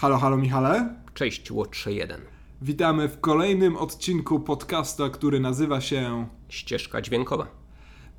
[0.00, 0.94] Halo, halo Michale.
[1.14, 2.20] Cześć, Łotrze 1.
[2.62, 7.46] Witamy w kolejnym odcinku podcasta, który nazywa się Ścieżka dźwiękowa.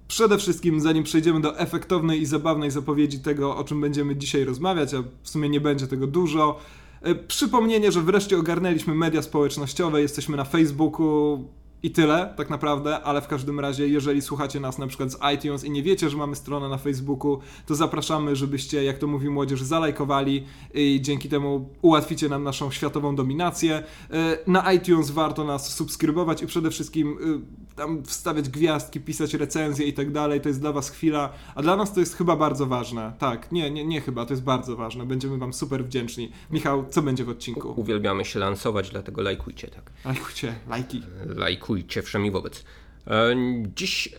[0.08, 4.94] Przede wszystkim, zanim przejdziemy do efektownej i zabawnej zapowiedzi tego, o czym będziemy dzisiaj rozmawiać,
[4.94, 6.60] a w sumie nie będzie tego dużo,
[7.02, 11.48] e, przypomnienie, że wreszcie ogarnęliśmy media społecznościowe, jesteśmy na Facebooku,
[11.84, 15.64] i tyle, tak naprawdę, ale w każdym razie, jeżeli słuchacie nas na przykład z iTunes
[15.64, 19.62] i nie wiecie, że mamy stronę na Facebooku, to zapraszamy, żebyście, jak to mówi młodzież,
[19.62, 23.84] zalajkowali i dzięki temu ułatwicie nam naszą światową dominację.
[24.12, 29.88] E, na iTunes warto nas subskrybować i przede wszystkim e, tam wstawiać gwiazdki, pisać recenzje
[29.88, 30.42] i tak dalej.
[30.42, 33.14] To jest dla Was chwila, a dla nas to jest chyba bardzo ważne.
[33.20, 35.06] Tak, nie, nie, nie chyba, to jest bardzo ważne.
[35.06, 36.32] Będziemy Wam super wdzięczni.
[36.52, 37.74] Michał, co będzie w odcinku?
[37.78, 39.92] Uwielbiamy się lansować, dlatego lajkujcie, tak.
[40.06, 41.02] Lajkujcie, lajki.
[41.26, 42.66] Lajkujcie wszemi wobec.
[43.08, 43.36] E,
[43.76, 44.18] dziś e,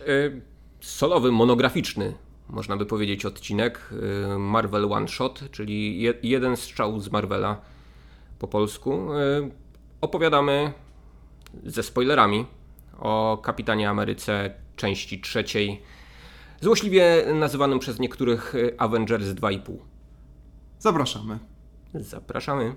[0.81, 2.13] solowy, monograficzny,
[2.49, 3.89] można by powiedzieć, odcinek
[4.33, 7.61] e, Marvel One Shot, czyli jeden strzał z Marvela
[8.39, 9.07] po polsku.
[10.01, 10.73] Opowiadamy
[11.63, 12.45] ze spoilerami
[12.99, 15.81] o Kapitanie Ameryce części trzeciej,
[16.61, 19.77] złośliwie nazywanym przez niektórych Avengers 2,5.
[20.79, 21.39] Zapraszamy.
[21.93, 22.75] Zapraszamy.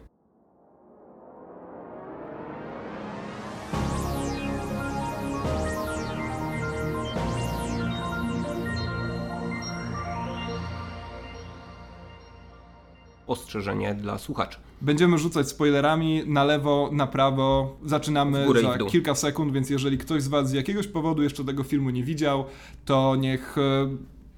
[13.37, 14.59] Ostrzeżenie dla słuchaczy.
[14.81, 17.77] Będziemy rzucać spoilerami na lewo, na prawo.
[17.85, 21.91] Zaczynamy za kilka sekund, więc jeżeli ktoś z Was z jakiegoś powodu jeszcze tego filmu
[21.91, 22.45] nie widział,
[22.85, 23.89] to niech e,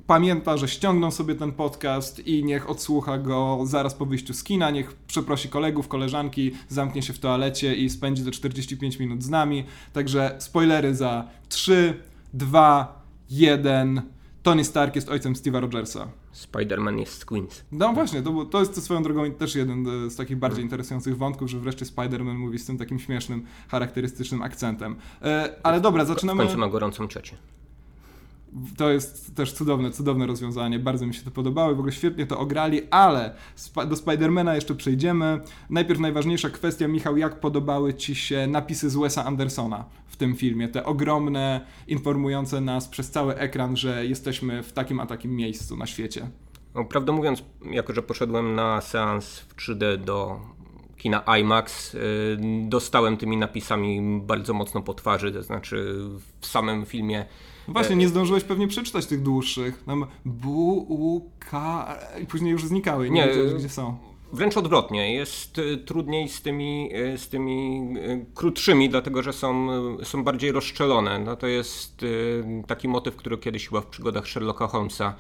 [0.07, 4.71] pamięta, że ściągną sobie ten podcast i niech odsłucha go zaraz po wyjściu z kina,
[4.71, 9.65] niech przeprosi kolegów, koleżanki, zamknie się w toalecie i spędzi te 45 minut z nami.
[9.93, 12.03] Także spoilery za 3,
[12.35, 14.03] 2, 1.
[14.43, 16.09] Tony Stark jest ojcem Steve'a Rogersa.
[16.35, 17.65] Spider-Man jest z Queens.
[17.73, 21.17] No właśnie, to, to jest to swoją drogą też jeden e, z takich bardziej interesujących
[21.17, 24.97] wątków, że wreszcie Spider-Man mówi z tym takim śmiesznym, charakterystycznym akcentem.
[25.23, 26.43] E, ale dobra, zaczynamy...
[26.43, 27.37] W końcu ma gorącą ciocię.
[28.77, 30.79] To jest też cudowne, cudowne rozwiązanie.
[30.79, 31.75] Bardzo mi się to podobało.
[31.75, 33.35] W ogóle świetnie to ograli, ale
[33.89, 35.41] do Spidermana jeszcze przejdziemy.
[35.71, 39.85] Najpierw najważniejsza kwestia, Michał, jak podobały Ci się napisy z Wesa Andersona
[40.19, 40.69] tym filmie?
[40.69, 45.87] Te ogromne, informujące nas przez cały ekran, że jesteśmy w takim a takim miejscu na
[45.87, 46.31] świecie.
[46.75, 50.41] No, prawdę mówiąc, jako że poszedłem na seans w 3D do
[50.97, 51.99] kina IMAX, y,
[52.69, 55.99] dostałem tymi napisami bardzo mocno po twarzy, to znaczy
[56.41, 57.25] w samym filmie
[57.69, 59.83] Właśnie, nie zdążyłeś pewnie przeczytać tych dłuższych.
[59.87, 60.49] Tam B,
[60.89, 61.87] U, K
[62.23, 63.11] i później już znikały.
[63.11, 64.08] Nie, nie gdzie są.
[64.33, 69.69] Wręcz odwrotnie, jest y, trudniej z tymi, y, z tymi y, krótszymi, dlatego że są,
[70.05, 71.19] są bardziej rozszczelone.
[71.19, 72.05] No to jest
[72.67, 75.15] taki motyw, który kiedyś chyba w przygodach Sherlocka Holmesa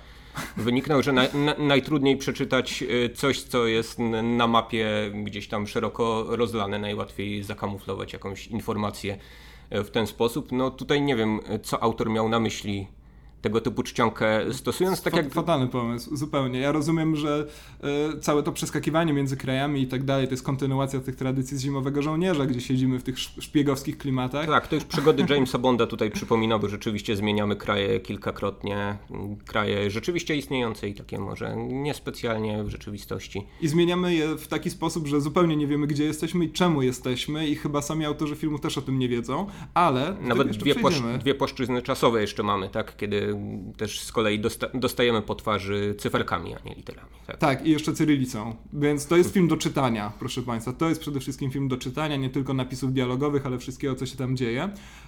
[0.56, 4.86] wyniknął, że na, na, najtrudniej przeczytać coś, co jest na mapie
[5.24, 9.18] gdzieś tam szeroko rozlane, najłatwiej zakamuflować jakąś informację
[9.70, 10.52] w ten sposób.
[10.52, 12.86] No tutaj nie wiem, co autor miał na myśli
[13.40, 15.32] tego typu czcionkę stosując tak jak...
[15.32, 16.60] Fatalny pomysł, zupełnie.
[16.60, 17.46] Ja rozumiem, że
[18.14, 21.60] y, całe to przeskakiwanie między krajami i tak dalej to jest kontynuacja tych tradycji z
[21.60, 24.46] Zimowego Żołnierza, gdzie siedzimy w tych szpiegowskich klimatach.
[24.46, 28.98] Tak, to już przygody Jamesa Bonda tutaj przypomina, bo rzeczywiście zmieniamy kraje kilkakrotnie.
[29.46, 33.46] Kraje rzeczywiście istniejące i takie może niespecjalnie w rzeczywistości.
[33.60, 37.48] I zmieniamy je w taki sposób, że zupełnie nie wiemy, gdzie jesteśmy i czemu jesteśmy
[37.48, 40.16] i chyba sami autorzy filmu też o tym nie wiedzą, ale...
[40.20, 42.96] Nawet dwie, płaszcz dwie płaszczyzny czasowe jeszcze mamy, tak?
[42.96, 43.27] Kiedy
[43.76, 47.08] też z kolei dosta dostajemy po twarzy cyferkami, a nie literami.
[47.26, 47.36] Tak?
[47.36, 48.56] tak, i jeszcze cyrylicą.
[48.72, 50.72] Więc to jest film do czytania, proszę Państwa.
[50.72, 54.16] To jest przede wszystkim film do czytania, nie tylko napisów dialogowych, ale wszystkiego, co się
[54.16, 54.62] tam dzieje.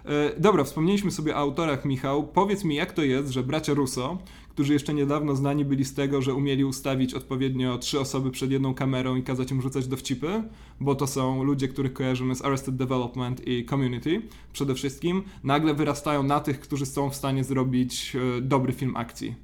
[0.04, 2.26] E, dobra, wspomnieliśmy sobie o autorach, Michał.
[2.26, 4.18] Powiedz mi, jak to jest, że bracia Russo,
[4.50, 8.74] którzy jeszcze niedawno znani byli z tego, że umieli ustawić odpowiednio trzy osoby przed jedną
[8.74, 10.42] kamerą i kazać im rzucać dowcipy,
[10.80, 14.22] bo to są ludzie, których kojarzymy z Arrested Development i Community
[14.52, 19.34] przede wszystkim, nagle wyrastają na tych, którzy są w stanie zrobić e, dobry film akcji.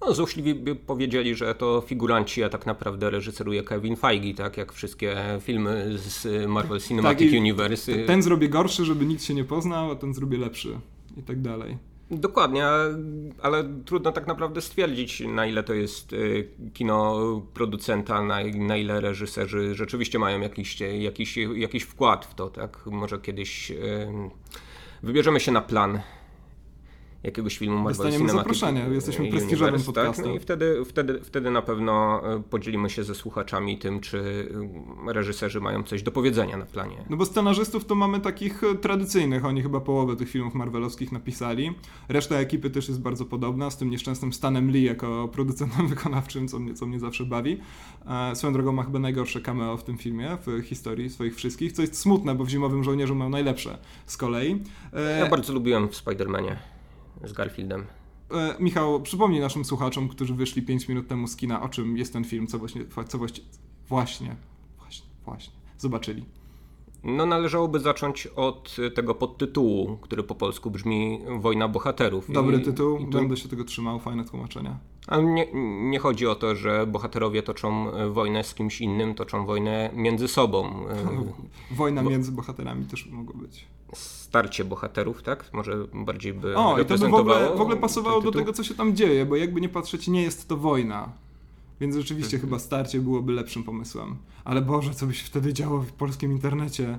[0.00, 4.72] No, złośliwi by powiedzieli, że to figuranci, a tak naprawdę reżyseruje Kevin Feige, tak jak
[4.72, 7.94] wszystkie filmy z Marvel Cinematic tak, Universe.
[7.94, 10.78] Ten zrobię gorszy, żeby nikt się nie poznał, a ten zrobię lepszy
[11.16, 11.93] i tak dalej.
[12.10, 12.66] Dokładnie,
[13.42, 17.20] ale trudno tak naprawdę stwierdzić, na ile to jest y, kino
[17.54, 22.86] producenta, na, na ile reżyserzy rzeczywiście mają jakiś, jakiś, jakiś wkład w to, tak?
[22.86, 24.08] Może kiedyś y,
[25.02, 26.00] wybierzemy się na plan
[27.24, 29.86] jakiegoś filmu Marvel Dostaniemy Cinematic zaproszenie, jesteśmy prestiżowym tak?
[29.86, 30.26] podcastem.
[30.26, 34.48] No i wtedy, wtedy, wtedy na pewno e, podzielimy się ze słuchaczami tym, czy
[35.08, 37.04] e, reżyserzy mają coś do powiedzenia na planie.
[37.10, 41.74] No bo scenarzystów to mamy takich e, tradycyjnych, oni chyba połowę tych filmów marvelowskich napisali.
[42.08, 46.58] Reszta ekipy też jest bardzo podobna, z tym nieszczęsnym Stanem Lee jako producentem wykonawczym, co
[46.58, 47.60] mnie, co mnie zawsze bawi.
[48.34, 51.98] Swoją drogą ma chyba najgorsze cameo w tym filmie, w historii swoich wszystkich, co jest
[51.98, 54.62] smutne, bo w Zimowym Żołnierzu miał najlepsze z kolei.
[55.18, 56.73] Ja bardzo lubiłem w Spider-Manie
[57.24, 57.84] z Garfieldem.
[58.30, 62.12] E, Michał, przypomnij naszym słuchaczom, którzy wyszli 5 minut temu z kina, o czym jest
[62.12, 63.40] ten film, co właśnie, co właśnie,
[63.88, 64.36] właśnie,
[64.78, 66.24] właśnie, właśnie zobaczyli.
[67.04, 72.32] No należałoby zacząć od tego podtytułu, który po polsku brzmi Wojna Bohaterów.
[72.32, 74.76] Dobry I- tytuł, i tu- będę się tego trzymał, fajne tłumaczenie.
[75.06, 75.46] Ale nie,
[75.90, 80.28] nie chodzi o to, że bohaterowie toczą e, wojnę z kimś innym, toczą wojnę między
[80.28, 80.86] sobą.
[80.88, 80.96] E,
[81.76, 83.64] Wojna między bohaterami też mogło być.
[83.94, 85.50] Starcie bohaterów, tak?
[85.52, 88.64] Może bardziej by O, i to by w ogóle, w ogóle pasowało do tego, co
[88.64, 91.12] się tam dzieje, bo jakby nie patrzeć, nie jest to wojna.
[91.80, 92.50] Więc rzeczywiście Mhm.
[92.50, 94.16] chyba starcie byłoby lepszym pomysłem.
[94.44, 96.98] Ale Boże, co by się wtedy działo w polskim internecie?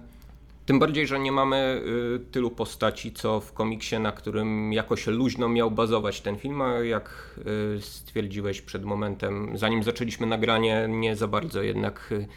[0.66, 1.82] Tym bardziej, że nie mamy
[2.16, 6.80] y, tylu postaci, co w komiksie, na którym jakoś luźno miał bazować ten film, a
[6.80, 7.40] jak
[7.78, 12.28] y, stwierdziłeś przed momentem, zanim zaczęliśmy nagranie, nie za bardzo jednak y,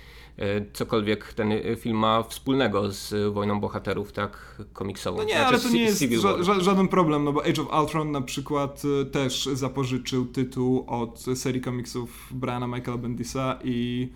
[0.73, 5.17] cokolwiek ten film ma wspólnego z Wojną Bohaterów, tak, komiksową.
[5.17, 8.11] No nie, Znaczy ale to nie jest ża- żaden problem, no bo Age of Ultron
[8.13, 8.83] na przykład
[9.13, 14.09] też zapożyczył tytuł od serii komiksów Briana Michaela Bendisa i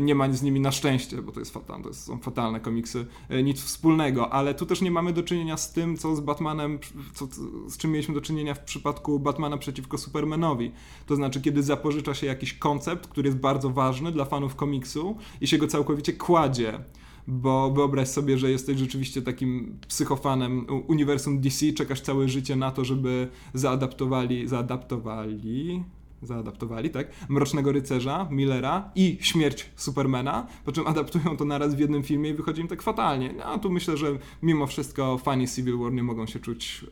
[0.00, 3.42] nie ma z nimi na szczęście, bo to jest fatalne, to są fatalne komiksy, y,
[3.42, 6.78] nic wspólnego, ale tu też nie mamy do czynienia z tym, co z Batmanem,
[7.14, 7.28] co,
[7.68, 10.72] z czym mieliśmy do czynienia w przypadku Batmana przeciwko Supermanowi.
[11.06, 15.46] To znaczy, kiedy zapożycza się jakiś koncept, który jest bardzo ważny dla fanów komiksu i
[15.46, 16.84] się go całkowicie kładzie
[17.26, 22.84] bo wyobraź sobie, że jesteś rzeczywiście takim psychofanem uniwersum DC, czekasz całe życie na to,
[22.84, 25.84] żeby zaadaptowali, zaadaptowali,
[26.22, 27.06] zaadaptowali, tak?
[27.28, 32.34] Mrocznego Rycerza, Millera i Śmierć Supermana, po czym adaptują to naraz w jednym filmie i
[32.34, 33.32] wychodzi im tak fatalnie.
[33.32, 34.06] No, a tu myślę, że
[34.42, 36.84] mimo wszystko fani Civil War nie mogą się czuć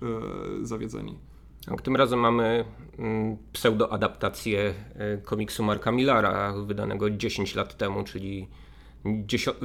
[0.62, 1.19] e, zawiedzeni.
[1.82, 2.64] Tym razem mamy
[2.98, 8.48] mm, pseudoadaptację e, komiksu Marka Millara, wydanego 10 lat temu, czyli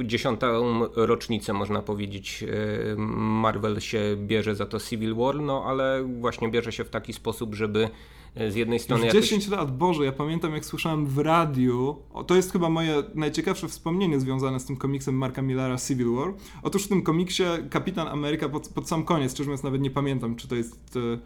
[0.04, 2.42] dziesiątą rocznicę, można powiedzieć.
[2.42, 7.12] e, Marvel się bierze za to Civil War, no ale właśnie bierze się w taki
[7.12, 7.88] sposób, żeby
[8.36, 9.30] z jednej strony Już jakoś...
[9.30, 13.68] 10 lat, Boże, ja pamiętam jak słyszałem w radiu, o, to jest chyba moje najciekawsze
[13.68, 16.34] wspomnienie związane z tym komiksem Marka Millara Civil War.
[16.62, 20.36] Otóż w tym komiksie Kapitan Ameryka pod, pod sam koniec, szczerze mówiąc nawet nie pamiętam,
[20.36, 21.18] czy to jest e,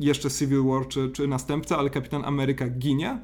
[0.00, 3.18] jeszcze Civil War, czy, czy następca, ale Kapitan Ameryka ginie,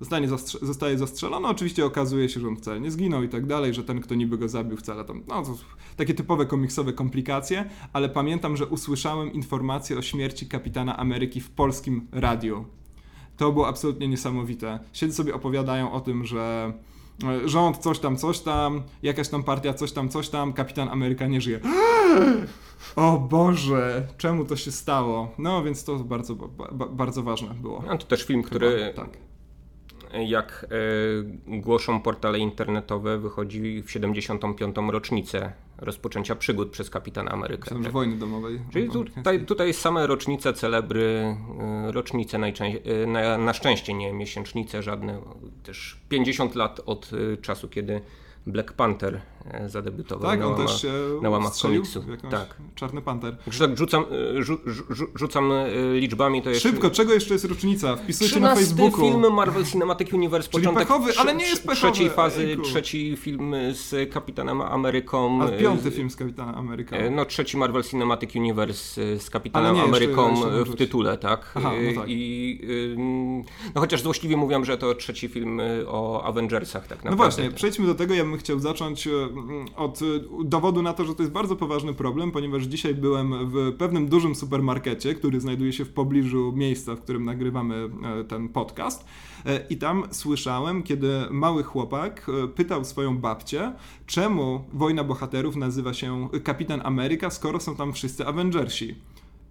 [0.00, 1.48] zostanie zastrze- zostaje zastrzelony.
[1.48, 4.38] Oczywiście okazuje się, że on wcale nie zginął i tak dalej, że ten, kto niby
[4.38, 5.54] go zabił, wcale tam, no to
[5.96, 12.06] takie typowe komiksowe komplikacje, ale pamiętam, że usłyszałem informację o śmierci Kapitana Ameryki w polskim
[12.12, 12.64] radiu.
[13.36, 14.78] To było absolutnie niesamowite.
[14.92, 16.72] Siedzą sobie opowiadają o tym, że
[17.24, 21.26] e, rząd coś tam, coś tam, jakaś tam partia coś tam, coś tam, Kapitan Ameryka
[21.26, 21.60] nie żyje.
[22.96, 25.32] O Boże, czemu to się stało?
[25.38, 27.82] No więc to bardzo, ba, ba, bardzo ważne było.
[27.86, 29.18] No, to też film, który Chyba, tak.
[30.22, 30.66] Jak
[31.48, 34.76] e, głoszą portale internetowe, wychodzi w 75.
[34.90, 37.76] rocznicę rozpoczęcia przygód przez Kapitana Amerykę.
[37.76, 37.92] Że Tak.
[37.92, 38.60] wojny domowej.
[38.72, 41.36] Czyli tu- tutaj, tutaj same rocznice, celebry,
[41.88, 45.20] y, rocznice najczęściej, y, na, na szczęście nie miesięcznice żadne,
[45.62, 47.10] też 50 lat od
[47.42, 48.00] czasu, kiedy
[48.46, 49.20] Black Panther
[49.64, 50.92] y, zadebiutował Tak, na, on łamach, też się
[51.22, 52.04] na łamach komiksu.
[52.30, 52.54] Tak.
[52.74, 53.36] Czarny Panter.
[53.58, 54.04] Tak rzucam,
[54.38, 57.96] y, rzu, rzu, rzucam y, liczbami, to jest Szybko, czego jeszcze jest rocznica?
[57.96, 59.10] Wpisujcie na 13 Facebooku.
[59.10, 62.62] film Marvel Cinematic Universe, Czyli początek pechowy, ale nie jest pechowy, trzeciej fazy, ejku.
[62.62, 65.42] trzeci film z Kapitanem Ameryką.
[65.42, 66.96] A piąty film z Kapitana Ameryka.
[66.96, 71.52] E, No, trzeci Marvel Cinematic Universe z Kapitanem nie, jeszcze- Ameryką jeszcze w tytule, tak?
[71.54, 72.10] Aha, no tak.
[72.10, 72.60] I
[73.74, 77.36] no chociaż złośliwie mówią, że to trzeci film o Avengersach, tak No naprawdę.
[77.36, 78.14] właśnie, przejdźmy do tego.
[78.14, 79.10] Ja bym chciał zacząć e,
[79.76, 80.04] od e,
[80.44, 84.34] dowodu na to, że to jest bardzo poważny problem, ponieważ dzisiaj byłem w pewnym dużym
[84.34, 89.04] supermarkecie, który znajduje się w pobliżu miejsca, w którym nagrywamy e, ten podcast.
[89.70, 93.72] I tam słyszałem, kiedy mały chłopak pytał swoją babcię,
[94.06, 98.94] czemu Wojna Bohaterów nazywa się Kapitan Ameryka, skoro są tam wszyscy Avengersi.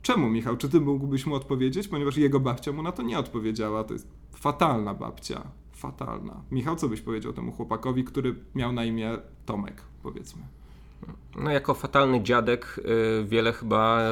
[0.02, 0.58] Czemu, Michał?
[0.58, 1.88] Czy ty mógłbyś mu odpowiedzieć?
[1.88, 3.84] Ponieważ jego babcia mu na to nie odpowiedziała.
[3.84, 5.44] To jest fatalna babcia.
[5.84, 6.42] Fatalna.
[6.52, 10.42] Michał, co byś powiedział temu chłopakowi, który miał na imię Tomek, powiedzmy?
[11.36, 14.12] No jako fatalny dziadek y, wiele chyba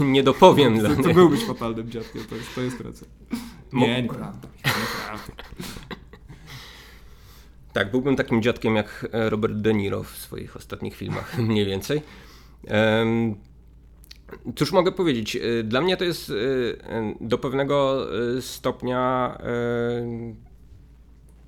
[0.00, 0.78] y, nie dopowiem.
[0.78, 3.06] dla ty byłbyś fatalnym dziadkiem, to jest, to jest racja.
[3.72, 4.48] Nie, nieprawda.
[4.56, 5.42] nieprawda.
[7.72, 12.02] Tak, byłbym takim dziadkiem jak Robert De Niro w swoich ostatnich filmach, mniej więcej.
[14.56, 15.38] Cóż mogę powiedzieć?
[15.64, 16.32] Dla mnie to jest
[17.20, 18.06] do pewnego
[18.40, 19.38] stopnia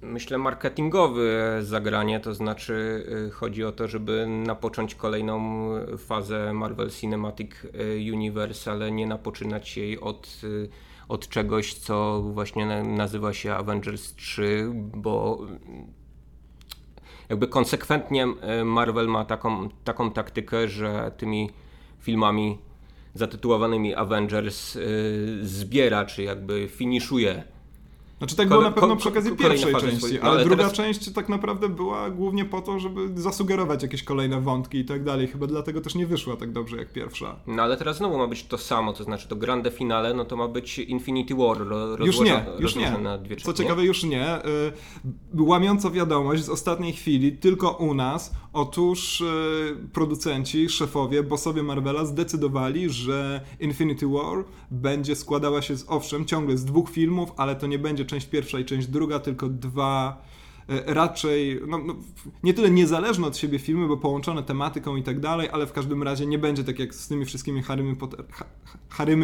[0.02, 1.22] myślę, marketingowe
[1.62, 8.70] zagranie, to znaczy y, chodzi o to, żeby napocząć kolejną fazę Marvel Cinematic y, Universe,
[8.70, 10.68] ale nie napoczynać jej od, y,
[11.08, 15.38] od czegoś, co właśnie nazywa się Avengers 3, bo
[17.28, 18.26] jakby konsekwentnie
[18.64, 21.50] Marvel ma taką, taką taktykę, że tymi
[21.98, 22.58] filmami
[23.14, 24.78] zatytułowanymi Avengers
[25.42, 27.44] zbiera, czy jakby finiszuje
[28.18, 30.72] znaczy tak było na pewno przy okazji pierwszej części, no, ale, ale druga teraz...
[30.72, 35.26] część tak naprawdę była głównie po to, żeby zasugerować jakieś kolejne wątki i tak dalej.
[35.26, 37.36] Chyba dlatego też nie wyszła tak dobrze jak pierwsza.
[37.46, 40.36] No ale teraz znowu ma być to samo, to znaczy to grande finale, no to
[40.36, 41.58] ma być Infinity War
[42.06, 42.90] już nie, już nie.
[42.90, 44.38] na dwie Co ciekawe, już nie.
[44.38, 44.42] Y,
[45.38, 49.24] łamiąco wiadomość z ostatniej chwili, tylko u nas, otóż y,
[49.92, 56.64] producenci, szefowie, bossowie Marvela zdecydowali, że Infinity War będzie składała się z, owszem, ciągle z
[56.64, 60.22] dwóch filmów, ale to nie będzie część pierwsza i część druga, tylko dwa
[60.68, 61.96] e, raczej no, no,
[62.42, 66.02] nie tyle niezależne od siebie filmy, bo połączone tematyką i tak dalej, ale w każdym
[66.02, 68.24] razie nie będzie tak jak z tymi wszystkimi Harrymy, Potter,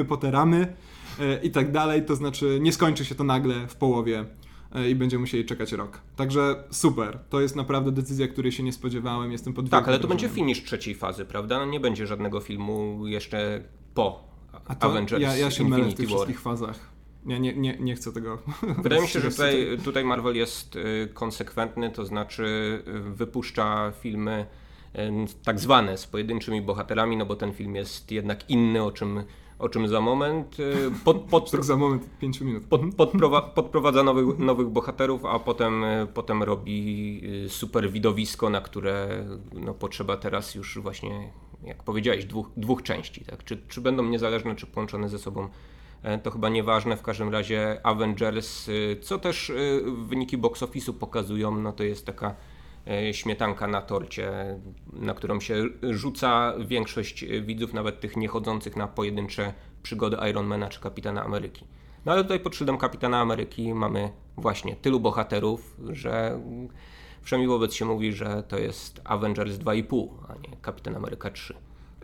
[0.09, 0.77] Potteramy
[1.21, 4.25] e, i tak dalej, to znaczy nie skończy się to nagle w połowie
[4.73, 6.01] e, i będziemy musieli czekać rok.
[6.17, 7.19] Także super.
[7.31, 9.33] To jest naprawdę decyzja, której się nie spodziewałem.
[9.33, 11.59] Jestem pod Tak, ale to będzie finish trzeciej fazy, prawda?
[11.59, 13.65] No nie będzie żadnego filmu jeszcze
[13.95, 14.35] po
[14.67, 16.94] A to Avengers ja, ja się mylę w tych wszystkich fazach.
[17.25, 18.39] Nie, nie, nie, nie chcę tego.
[18.83, 22.45] Wydaje mi się, że tutaj, tutaj Marvel jest y, konsekwentny, to znaczy
[22.89, 24.47] y, wypuszcza filmy
[24.95, 24.99] y,
[25.45, 29.25] tak zwane z pojedynczymi bohaterami, no bo ten film jest jednak inny, o czym,
[29.59, 30.57] o czym za moment.
[31.05, 32.67] Pod, pod, tak za moment, pięciu minut.
[32.67, 39.75] Pod, podprowa, podprowadza nowych, nowych bohaterów, a potem, potem robi super widowisko, na które no,
[39.75, 43.25] potrzeba teraz już właśnie, jak powiedziałeś, dwóch, dwóch części.
[43.25, 43.45] Tak?
[43.45, 45.49] Czy, czy będą niezależne, czy połączone ze sobą
[46.23, 51.57] to chyba nieważne, w każdym razie Avengers, y, co też y, wyniki box office'u pokazują,
[51.61, 52.35] no to jest taka
[52.87, 54.33] e, śmietanka na torcie,
[54.93, 61.25] na którą się rzuca większość widzów, nawet tych niechodzących na pojedyncze przygody Ironmana czy Kapitana
[61.25, 61.65] Ameryki.
[62.05, 66.41] No ale tutaj pod szyldem Kapitana Ameryki mamy właśnie tylu bohaterów, że
[67.25, 71.55] przynajmniej wobec się mówi, że to jest Avengers 2,5, a nie Kapitan Ameryka 3.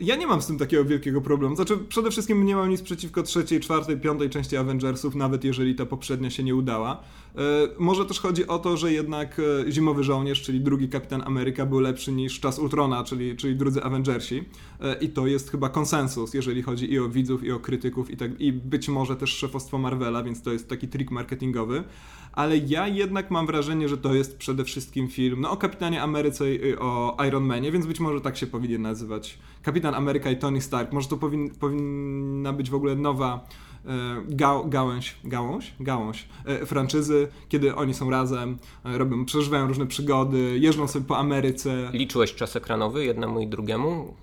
[0.00, 1.57] Ja nie mam z tym takiego wielkiego problemu.
[1.57, 5.87] Znaczy, przede wszystkim nie mam nic przeciwko trzeciej, czwartej, piątej części Avengersów, nawet jeżeli ta
[5.87, 7.02] poprzednia się nie udała.
[7.37, 7.40] E,
[7.78, 11.80] może też chodzi o to, że jednak e, Zimowy Żołnierz, czyli drugi Kapitan Ameryka, był
[11.80, 14.45] lepszy niż Czas Ultrona, czyli, czyli drudzy Avengersi.
[14.80, 18.16] E, I to jest chyba konsensus, jeżeli chodzi i o widzów, i o krytyków, i,
[18.16, 21.85] tak, i być może też szefostwo Marvela, więc to jest taki trik marketingowy.
[22.32, 26.54] Ale ja jednak mam wrażenie, że to jest przede wszystkim film no, o Kapitanie Ameryce
[26.54, 29.38] i o Iron Manie, więc być może tak się powinien nazywać.
[29.62, 30.92] Kapitan Ameryka i Tony Stark.
[30.92, 33.46] Może to powin, powinna być w ogóle nowa
[33.87, 39.87] E, ga, gałęź, gałąź, gałąź e, franczyzy, kiedy oni są razem, e, robią, przeżywają różne
[39.87, 41.90] przygody, jeżdżą sobie po Ameryce.
[41.92, 44.14] Liczyłeś czas ekranowy jednemu i drugiemu?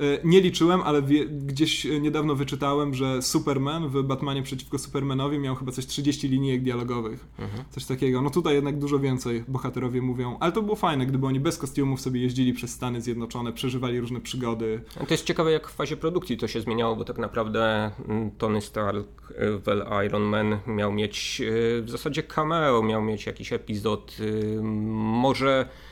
[0.00, 5.54] E, nie liczyłem, ale wie, gdzieś niedawno wyczytałem, że Superman w Batmanie przeciwko Supermanowi miał
[5.54, 7.26] chyba coś 30 linijek dialogowych.
[7.38, 7.64] Mhm.
[7.70, 8.22] Coś takiego.
[8.22, 12.00] No tutaj jednak dużo więcej bohaterowie mówią, ale to było fajne, gdyby oni bez kostiumów
[12.00, 14.82] sobie jeździli przez Stany Zjednoczone, przeżywali różne przygody.
[15.08, 18.60] To jest ciekawe, jak w fazie produkcji to się zmieniało, bo tak naprawdę mm, Tony
[18.60, 19.32] Stark,
[19.66, 24.16] well Iron Man miał mieć e, w zasadzie cameo, miał mieć jakiś epizod,
[25.02, 25.89] może E,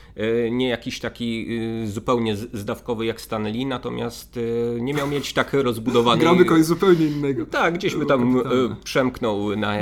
[0.51, 1.47] nie jakiś taki
[1.83, 4.39] e, zupełnie zdawkowy jak Stanley, natomiast
[4.77, 6.21] e, nie miał mieć tak rozbudowany...
[6.21, 7.45] Gramy kogoś zupełnie innego.
[7.45, 8.41] Tak, gdzieś by tam
[8.83, 9.73] przemknął na,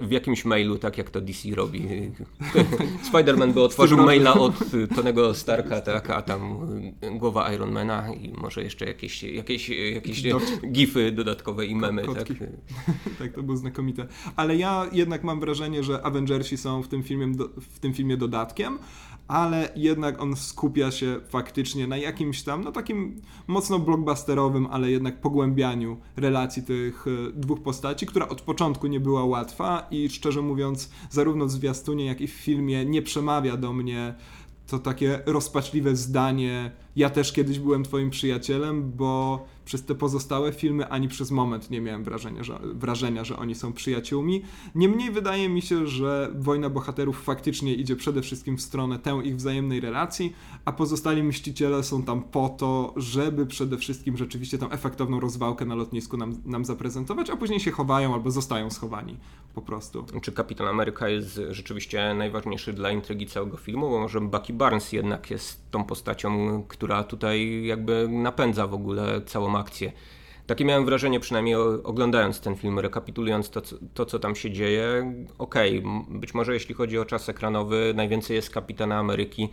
[0.00, 1.82] w jakimś mailu, tak jak to DC robi.
[3.12, 4.54] Spider-Man by otworzył maila od
[4.94, 6.58] Tonego Starka, tak, a tam
[7.18, 10.22] głowa Ironmana i może jeszcze jakieś, jakieś, jakieś
[10.72, 12.02] gify dodatkowe i memy.
[12.14, 12.28] Tak?
[13.18, 14.06] tak, to było znakomite.
[14.36, 18.78] Ale ja jednak mam wrażenie, że Avengersi są w tym filmie, w tym filmie dodatkiem,
[19.30, 25.20] ale jednak on skupia się faktycznie na jakimś tam, no takim mocno blockbusterowym, ale jednak
[25.20, 30.90] pogłębianiu relacji tych e, dwóch postaci, która od początku nie była łatwa i szczerze mówiąc,
[31.10, 34.14] zarówno w zwiastunie, jak i w filmie nie przemawia do mnie
[34.66, 40.88] to takie rozpaczliwe zdanie, ja też kiedyś byłem twoim przyjacielem, bo przez te pozostałe filmy
[40.88, 44.42] ani przez moment nie miałem wrażenia, że, wrażenia, że oni są przyjaciółmi.
[44.74, 49.36] Niemniej wydaje mi się, że Wojna Bohaterów faktycznie idzie przede wszystkim w stronę tę ich
[49.36, 50.32] wzajemnej relacji,
[50.64, 55.74] a pozostali Mściciele są tam po to, żeby przede wszystkim rzeczywiście tą efektowną rozwałkę na
[55.74, 59.16] lotnisku nam, nam zaprezentować, a później się chowają albo zostają schowani
[59.54, 60.04] po prostu.
[60.22, 65.30] Czy Kapitan Ameryka jest rzeczywiście najważniejszy dla intrygi całego filmu, bo może Bucky Barnes jednak
[65.30, 69.92] jest tą postacią, która tutaj jakby napędza w ogóle całą akcję.
[70.46, 71.54] takie miałem wrażenie, przynajmniej
[71.84, 73.60] oglądając ten film, rekapitulując to,
[73.94, 75.14] to co tam się dzieje.
[75.38, 79.48] Okej, okay, być może jeśli chodzi o czas ekranowy, najwięcej jest Kapitana Ameryki,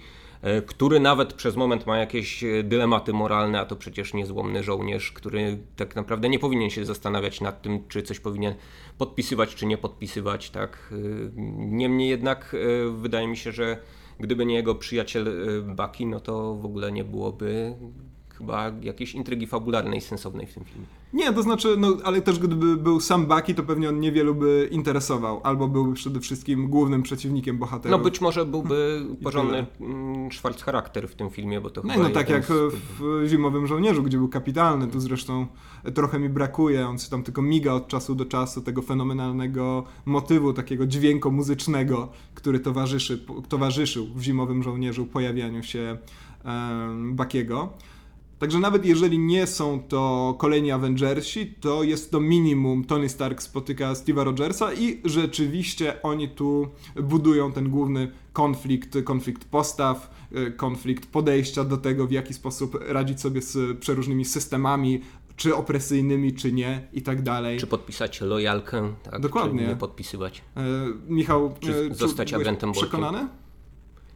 [0.68, 5.96] który nawet przez moment ma jakieś dylematy moralne, a to przecież niezłomny żołnierz, który tak
[5.96, 8.56] naprawdę nie powinien się zastanawiać nad tym, czy coś powinien
[8.98, 10.50] podpisywać, czy nie podpisywać.
[10.50, 10.94] Tak?
[10.94, 10.96] E,
[11.58, 13.78] niemniej jednak e, wydaje mi się, że
[14.20, 15.28] gdyby nie jego przyjaciel
[15.76, 17.76] Bucky, no to w ogóle nie byłoby
[18.38, 20.88] chyba jakiejś intrygi fabularnej, sensownej w tym filmie.
[21.14, 24.70] Nie, to znaczy, no ale też gdyby był sam Bucky, to pewnie on niewielu by
[24.72, 27.98] interesował, albo byłby przede wszystkim głównym przeciwnikiem bohaterów.
[27.98, 32.10] No być może byłby porządny mm, szwarc charakter w tym filmie, bo to No, no
[32.10, 32.74] tak jak z...
[33.00, 35.48] w Zimowym Żołnierzu, gdzie był kapitalny, tu zresztą
[35.94, 40.54] trochę mi brakuje, on się tam tylko miga od czasu do czasu tego fenomenalnego motywu,
[40.54, 45.98] takiego dźwięku muzycznego, który towarzyszy, towarzyszył w Zimowym Żołnierzu pojawianiu się
[46.46, 47.74] um, Bakiego.
[48.40, 52.84] Także nawet jeżeli nie są to kolejni Avengersi, to jest to minimum.
[52.84, 60.10] Tony Stark spotyka Steve'a Rogersa i rzeczywiście oni tu budują ten główny konflikt, konflikt postaw,
[60.48, 65.02] y, konflikt podejścia do tego, w jaki sposób radzić sobie z przeróżnymi systemami,
[65.36, 67.60] czy opresyjnymi, czy nie i tak dalej.
[67.60, 69.22] Czy podpisać lojalkę, tak?
[69.22, 69.62] Dokładnie.
[69.62, 70.42] Czy nie podpisywać.
[70.58, 70.64] E,
[71.08, 73.28] Michał, czy e, zostać agentem przekonany?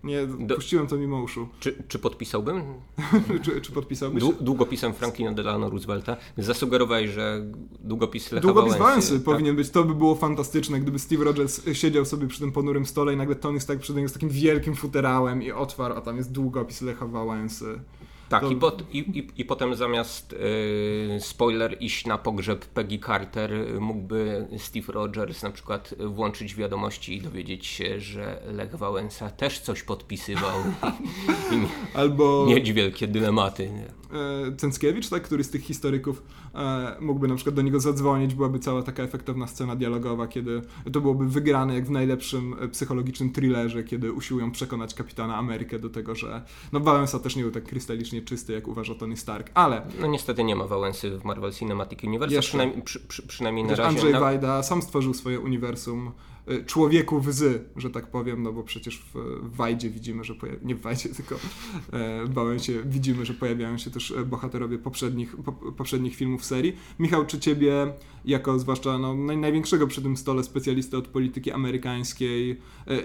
[0.03, 0.55] Nie, Do...
[0.55, 1.47] puściłem to mimo uszu.
[1.59, 2.63] Czy, czy podpisałbym?
[3.43, 4.23] czy, czy podpisałbyś?
[4.41, 6.17] długopisem Franklina Delano Roosevelta.
[6.37, 7.45] Zasugerowałeś, że
[7.79, 9.23] długopis Lecha Długopis Wałęsy tak?
[9.23, 9.69] powinien być.
[9.69, 13.35] To by było fantastyczne, gdyby Steve Rogers siedział sobie przy tym ponurym stole i nagle
[13.35, 17.07] Tony Stark przy tym z takim wielkim futerałem i otwarł, a tam jest długopis Lecha
[17.07, 17.79] Wałęsy.
[18.31, 18.51] Tak, to...
[18.51, 20.31] i, pot, i, i, i, potem zamiast
[21.11, 27.21] yy, spoiler iść na pogrzeb Peggy Carter, mógłby Steve Rogers na przykład włączyć wiadomości i
[27.21, 30.57] dowiedzieć się, że Lech Wałęsa też coś podpisywał.
[31.93, 33.63] Albo mieć wielkie dylematy.
[33.63, 34.00] E,
[34.57, 36.23] Cęckiewicz, tak, który z tych historyków
[36.55, 40.61] e, mógłby na przykład do niego zadzwonić, byłaby cała taka efektowna scena dialogowa, kiedy
[40.93, 45.89] to byłoby wygrane jak w najlepszym e, psychologicznym thrillerze, kiedy usiłują przekonać kapitana Amerykę do
[45.89, 46.41] tego, że
[46.71, 49.81] no Wałęsa też nie był tak krystalicznie czysty, jak uważa Tony Stark, ale...
[50.01, 53.83] No niestety nie ma Wałęsy w Marvel Cinematic Universe, przynajmniej, przy, przy, przynajmniej na razie.
[53.83, 56.11] Andrzej Wajda sam stworzył swoje uniwersum
[56.65, 60.81] człowieków z, że tak powiem, no bo przecież w Wajdzie widzimy, że pojawi- nie w
[60.81, 61.35] Wajdzie, tylko
[61.93, 66.75] e, bałem się, widzimy, że pojawiają się też e, bohaterowie poprzednich, po, poprzednich filmów serii.
[66.99, 67.93] Michał, czy ciebie,
[68.25, 72.57] jako zwłaszcza no, naj, największego przy tym stole specjalistę od polityki amerykańskiej, e,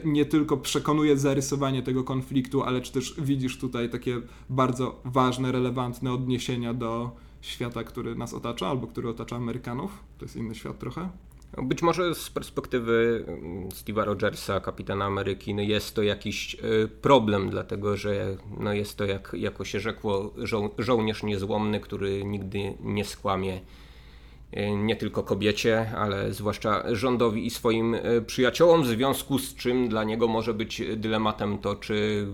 [0.05, 6.13] nie tylko przekonuje zarysowanie tego konfliktu, ale czy też widzisz tutaj takie bardzo ważne, relevantne
[6.13, 9.91] odniesienia do świata, który nas otacza, albo który otacza Amerykanów?
[10.19, 11.09] To jest inny świat trochę?
[11.63, 17.51] Być może z perspektywy mm, Steve'a Rogersa, kapitana Ameryki, no jest to jakiś y, problem,
[17.51, 23.05] dlatego że no jest to, jak jako się rzekło, żo żołnierz niezłomny, który nigdy nie
[23.05, 23.61] skłamie
[24.57, 29.89] y, nie tylko kobiecie, ale zwłaszcza rządowi i swoim y, przyjaciołom, w związku z czym
[29.89, 32.27] dla niego może być dylematem to, czy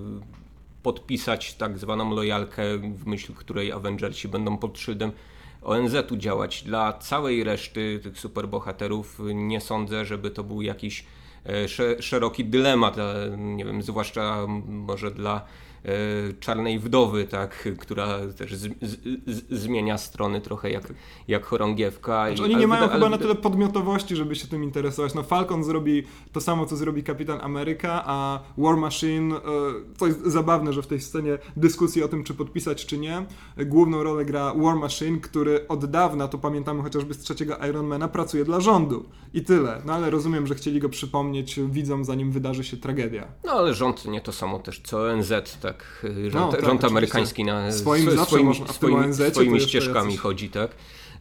[0.83, 5.13] podpisać tak zwaną lojalkę, w myśl której Avengersi będą pod szyldem
[5.65, 6.63] ONZ-u działać.
[6.63, 11.05] Dla całej reszty tych superbohaterów nie sądzę, żeby to był jakiś
[11.47, 12.97] e, szeroki dylemat,
[13.37, 15.72] nie wiem, zwłaszcza może dla E,
[16.41, 20.93] czarnej Wdowy, tak, która też z, z, z, zmienia strony trochę jak,
[21.29, 22.27] jak chorągiewka.
[22.27, 25.15] Znaczy, oni nie mają chyba na tyle podmiotowości, żeby się tym interesować.
[25.15, 29.41] No Falcon zrobi to samo, co zrobi Kapitan Ameryka, a War Machine, e,
[29.99, 33.27] to jest zabawne, że w tej scenie dyskusji o tym, czy podpisać, czy nie,
[33.67, 38.45] główną rolę gra War Machine, który od dawna, to pamiętamy chociażby z trzeciego Ironmana, pracuje
[38.45, 39.05] dla rządu.
[39.35, 39.83] I tyle.
[39.85, 43.29] No ale rozumiem, że chcieli go przypomnieć widzom, zanim wydarzy się tragedia.
[43.45, 46.85] No ale rząd nie to samo też co ONZ, tak tak rząd, no, tak, rząd
[46.85, 50.71] amerykański na swoim, sw swoim, swoim, swoimi ścieżkami chodzi, tak.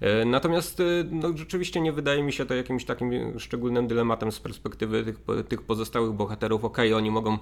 [0.01, 4.39] E, natomiast e, no, rzeczywiście nie wydaje mi się to jakimś takim szczególnym dylematem z
[4.39, 6.65] perspektywy tych, tych pozostałych bohaterów.
[6.65, 7.37] Okej, okay, oni mogą e,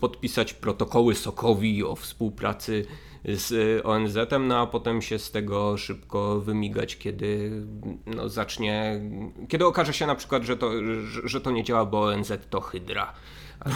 [0.00, 2.86] podpisać protokoły Sokowi o współpracy
[3.24, 7.50] z ONZ-em, no a potem się z tego szybko wymigać, kiedy
[8.06, 9.00] no, zacznie,
[9.48, 10.72] kiedy okaże się na przykład, że to,
[11.04, 13.14] że, że to nie działa, bo ONZ to hydra.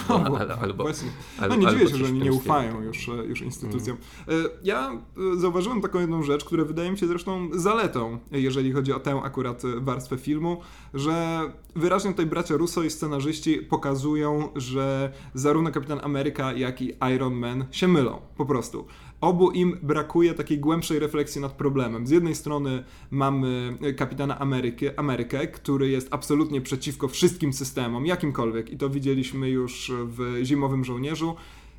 [0.09, 1.09] Albo, no, albo, właśnie.
[1.49, 3.97] no nie dziwię się, że oni nie ufają już, e, już instytucjom.
[4.27, 4.47] Mm.
[4.63, 4.93] Ja
[5.35, 9.21] e, zauważyłem taką jedną rzecz, która wydaje mi się zresztą zaletą, jeżeli chodzi o tę
[9.25, 10.61] akurat warstwę filmu,
[10.95, 11.41] że
[11.77, 17.65] wyraźnie tutaj bracia Russo i scenarzyści pokazują, że zarówno Kapitan Ameryka, jak i Iron Man
[17.71, 18.87] się mylą, po prostu
[19.21, 22.07] obu im brakuje takiej głębszej refleksji nad problemem.
[22.07, 28.77] Z jednej strony mamy kapitana Amerykę, Amerykę, który jest absolutnie przeciwko wszystkim systemom, jakimkolwiek, i
[28.77, 31.37] to widzieliśmy już w Zimowym Żołnierzu.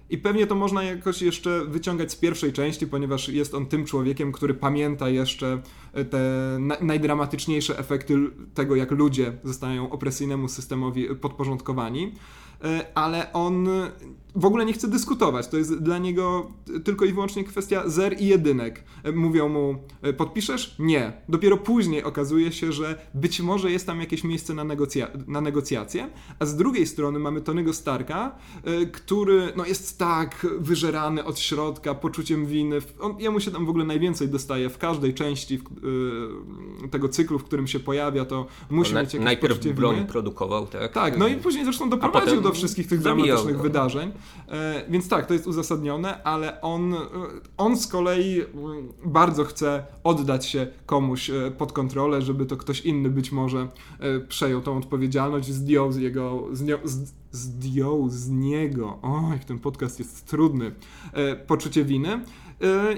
[0.10, 4.32] I pewnie to można jakoś jeszcze wyciągać z pierwszej części, ponieważ jest on tym człowiekiem,
[4.32, 5.62] który pamięta jeszcze
[5.94, 6.20] e, te
[6.60, 8.16] na najdramatyczniejsze efekty
[8.54, 12.12] tego, jak ludzie zostają opresyjnemu systemowi podporządkowani.
[12.64, 13.68] E, ale on
[14.38, 15.48] w ogóle nie chce dyskutować.
[15.48, 16.52] To jest dla niego
[16.84, 18.84] tylko i wyłącznie kwestia zer i jedynek.
[19.04, 20.76] E, mówią mu, e, podpiszesz?
[20.80, 21.14] Nie.
[21.30, 26.10] Dopiero później okazuje się, że być może jest tam jakieś miejsce na, negocja na negocjacje,
[26.40, 28.36] a z drugiej strony mamy Tonego Starka,
[28.92, 32.80] który no, jest tak wyżerany od środka poczuciem winy.
[33.00, 35.64] On, jemu się tam w ogóle najwięcej dostaje w każdej części w,
[36.92, 40.08] tego cyklu, w którym się pojawia, to musi no, mieć jakieś Najpierw broń winy.
[40.08, 40.92] produkował, tak?
[40.92, 44.12] Tak, no i później zresztą doprowadził do wszystkich tych dramatycznych wydarzeń.
[44.48, 46.98] E, więc tak, to jest uzasadnione, ale on, e,
[47.58, 52.82] on z kolei mm, bardzo chce oddać się komuś e, pod kontrolę, żeby to ktoś
[52.82, 53.68] inny być może
[54.28, 60.72] przejął tą odpowiedzialność, zdjął z jego, z, zdjął z niego, oj, ten podcast jest trudny,
[61.48, 62.22] poczucie winy.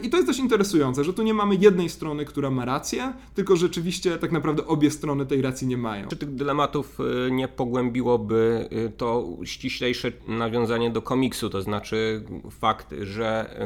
[0.03, 3.55] I to jest dość interesujące, że tu nie mamy jednej strony, która ma rację, tylko
[3.55, 6.07] rzeczywiście tak naprawdę obie strony tej racji nie mają.
[6.07, 12.95] Czy tych dylematów y, nie pogłębiłoby y, to ściślejsze nawiązanie do komiksu, to znaczy fakt,
[13.01, 13.59] że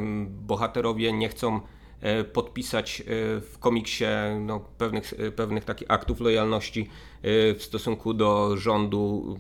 [0.47, 1.59] bohaterowie nie chcą
[2.01, 3.03] e, podpisać e,
[3.41, 4.05] w komiksie
[4.39, 6.89] no, pewnych, e, pewnych takich aktów lojalności
[7.23, 9.37] w stosunku do rządu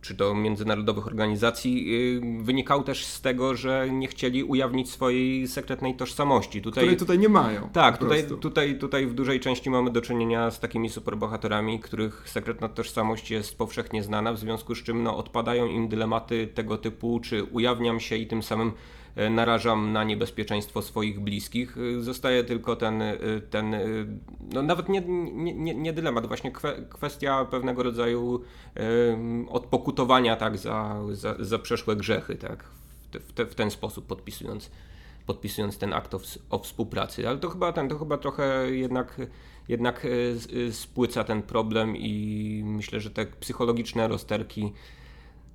[0.00, 1.94] czy do międzynarodowych organizacji,
[2.40, 6.62] y, wynikał też z tego, że nie chcieli ujawnić swojej sekretnej tożsamości.
[6.62, 7.68] Tutaj, której tutaj nie mają.
[7.72, 12.68] Tak, tutaj, tutaj, tutaj w dużej części mamy do czynienia z takimi superbohaterami, których sekretna
[12.68, 17.44] tożsamość jest powszechnie znana, w związku z czym no, odpadają im dylematy tego typu, czy
[17.44, 18.72] ujawniam się i tym samym
[19.30, 21.76] narażam na niebezpieczeństwo swoich bliskich.
[21.78, 23.16] E, zostaje tylko ten, e,
[23.50, 23.76] ten
[24.52, 25.00] no nawet nie,
[25.54, 26.52] nie, nie dylemat, właśnie
[26.90, 28.42] kwestia pewnego rodzaju
[29.48, 32.64] odpokutowania tak, za, za, za przeszłe grzechy, tak,
[33.12, 34.70] w, te, w ten sposób podpisując
[35.26, 37.28] podpisując ten akt o, o, współpracy.
[37.28, 39.20] Ale to chyba, ten, to chyba trochę jednak,
[39.68, 40.06] jednak
[40.70, 44.72] spłyca ten problem i myślę, że te psychologiczne rozterki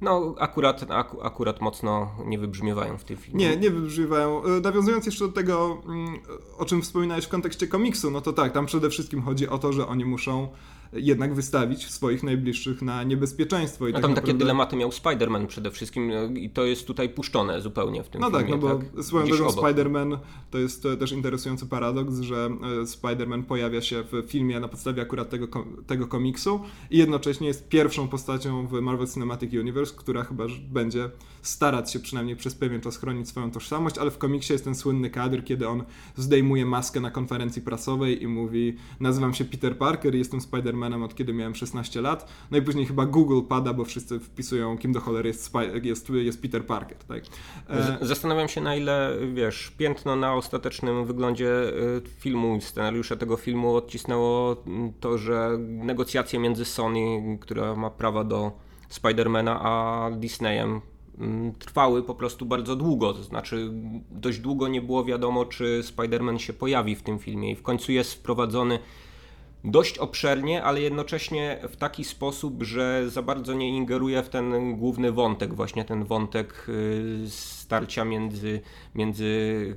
[0.02, 3.50] no akurat, ak akurat mocno nie wybrzmiewają w tej filmie.
[3.50, 4.44] Nie, nie wybrzmiewają.
[4.44, 6.20] E, nawiązując jeszcze do tego, mm,
[6.58, 9.74] o czym wspominałeś w kontekście komiksu, no to tak, tam przede wszystkim chodzi o to,
[9.74, 10.48] że oni muszą
[10.94, 13.88] jednak wystawić swoich najbliższych na niebezpieczeństwo.
[13.88, 14.32] I no tak tam naprawdę...
[14.32, 18.22] takie dylematy miał Spider-Man przede wszystkim no i to jest tutaj puszczone zupełnie w tym
[18.22, 18.62] no tak, filmie.
[18.62, 20.18] No tak, no bo swoją drogą Spider-Man
[20.52, 22.50] to jest też interesujący paradoks, że
[22.82, 25.48] e, Spider-Man pojawia się w filmie na podstawie akurat tego,
[25.88, 26.60] tego komiksu
[26.92, 31.10] i jednocześnie jest pierwszą postacią w Marvel Cinematic Universe, która chyba będzie
[31.42, 35.10] starać się przynajmniej przez pewien czas chronić swoją tożsamość, ale w komiksie jest ten słynny
[35.10, 35.84] kadr, kiedy on
[36.16, 41.04] zdejmuje maskę na konferencji prasowej i mówi nazywam się Peter Parker i jestem Spider-Man Spider-Manem
[41.04, 42.28] od kiedy miałem 16 lat.
[42.52, 46.42] No i później chyba Google pada, bo wszyscy wpisują, kim do cholery jest, jest, jest
[46.42, 46.98] Peter Parker.
[46.98, 47.24] Tak?
[47.70, 47.98] E...
[48.02, 51.72] Zastanawiam się, na ile, wiesz, piętno na ostatecznym wyglądzie e,
[52.20, 54.64] filmu scenariusza tego filmu odcisnęło
[55.00, 58.52] to, że negocjacje między Sony, która ma prawa do
[58.90, 60.82] Spidermana, a Disneyem
[61.60, 63.70] trwały po prostu bardzo długo, to znaczy
[64.12, 67.92] dość długo nie było wiadomo, czy Spider-Man się pojawi w tym filmie i w końcu
[67.92, 68.80] jest wprowadzony
[69.64, 75.12] dość obszernie, ale jednocześnie w taki sposób, że za bardzo nie ingeruje w ten główny
[75.12, 78.62] wątek, właśnie ten wątek y, starcia między,
[78.96, 79.26] między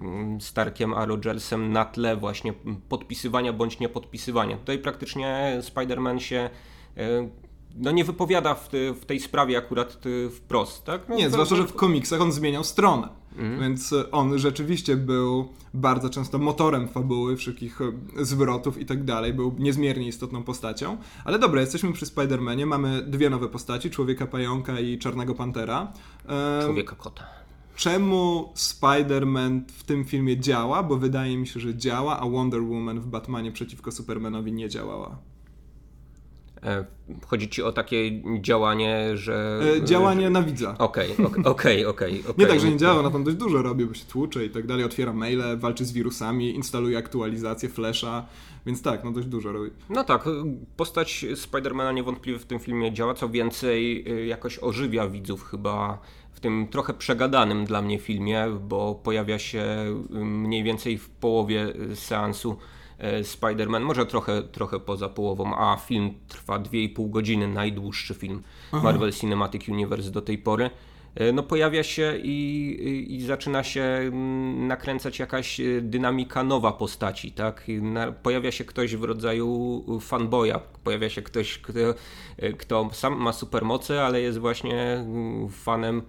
[0.00, 2.52] mm, Starkiem a Rogersem na tle właśnie
[2.88, 4.56] podpisywania bądź niepodpisywania.
[4.56, 6.50] Tutaj praktycznie Spider-Man się
[6.98, 7.44] y,
[7.76, 8.68] no nie wypowiada w,
[9.00, 11.08] w, tej sprawie akurat y, wprost, tak?
[11.08, 13.08] No nie, to, zwłaszcza, że w komiksach on zmieniał stronę.
[13.36, 13.60] Mhm.
[13.60, 19.34] Więc on rzeczywiście był bardzo często motorem fabuły, wszelkich e, zwrotów i tak dalej.
[19.34, 20.96] Był niezmiernie istotną postacią.
[21.24, 22.66] Ale dobra, jesteśmy przy Spider-Manie.
[22.66, 25.92] Mamy dwie nowe postaci: Człowieka Pająka i Czarnego Pantera.
[26.64, 27.24] Człowieka Kota.
[27.76, 30.82] Czemu Spider-Man w tym filmie działa?
[30.82, 35.18] Bo wydaje mi się, że działa, a Wonder Woman w Batmanie przeciwko Supermanowi nie działała.
[36.64, 36.84] E,
[37.26, 39.60] chodzi ci o takie działanie, że.
[39.76, 40.74] E, działanie na widza.
[40.78, 41.10] Okej,
[41.44, 42.22] okej, okej.
[42.38, 44.66] Nie tak, że nie działa, ona tam dość dużo robi, bo się tłucze i tak
[44.66, 48.26] dalej, otwiera maile, walczy z wirusami, instaluje aktualizację Flasha,
[48.66, 49.70] więc tak, no dość dużo robi.
[49.90, 50.24] No tak,
[50.76, 55.98] postać Spidermana niewątpliwie w tym filmie działa, co więcej, y, jakoś ożywia widzów chyba
[56.32, 59.64] w tym trochę przegadanym dla mnie filmie, bo pojawia się
[60.10, 62.56] mniej więcej w połowie seansu E,
[63.22, 68.82] Spider-Man, może trochę, trochę poza połową, a film trwa 2,5 godziny, najdłuższy film Aha.
[68.84, 70.70] Marvel Cinematic Universe do tej pory.
[71.14, 77.32] E, no pojawia się i, i, zaczyna się mm, nakręcać jakaś e, dynamika nowa postaci,
[77.32, 77.66] tak?
[78.22, 81.78] Pojawia się ktoś w rodzaju fanboya, pojawia się ktoś, kto,
[82.58, 86.02] kto sam ma supermoce, ale jest właśnie mm, fanem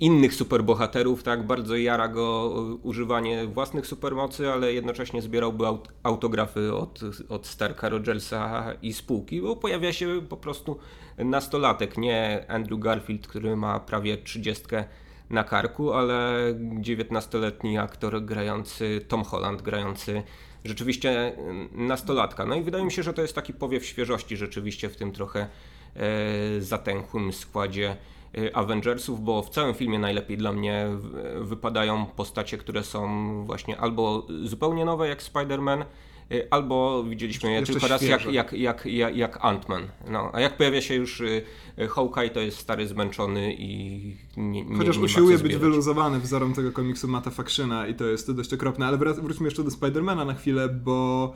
[0.00, 1.46] innych superbohaterów, tak?
[1.46, 2.50] Bardzo jara go
[2.82, 5.64] używanie własnych supermocy, ale jednocześnie zbierałby
[6.02, 10.78] autografy od, od Starka Rogersa i spółki, bo pojawia się po prostu
[11.18, 14.84] nastolatek, nie Andrew Garfield, który ma prawie trzydziestkę
[15.30, 16.40] na karku, ale
[16.80, 20.22] 19-letni aktor grający, Tom Holland grający
[20.64, 21.32] rzeczywiście
[21.72, 22.46] nastolatka.
[22.46, 25.46] No i wydaje mi się, że to jest taki powiew świeżości rzeczywiście w tym trochę
[25.96, 27.96] e, zatęchłym składzie
[28.52, 30.86] Avengersów, bo w całym filmie najlepiej dla mnie
[31.40, 35.84] wypadają postacie, które są właśnie albo zupełnie nowe jak Spider-Man,
[36.32, 39.82] Y, albo widzieliśmy je tylko raz jak, jak, jak, jak, jak Ant-Man.
[40.10, 41.42] No, a jak pojawia się już y,
[41.78, 44.00] y, Hawkeye, to jest stary, zmęczony i
[44.36, 48.32] nie, nie Chociaż nie usiłuje być wyluzowany wzorem tego komiksu Mata Factiona i to jest
[48.32, 51.32] dość okropne, ale wróćmy jeszcze do Spidermana na chwilę, bo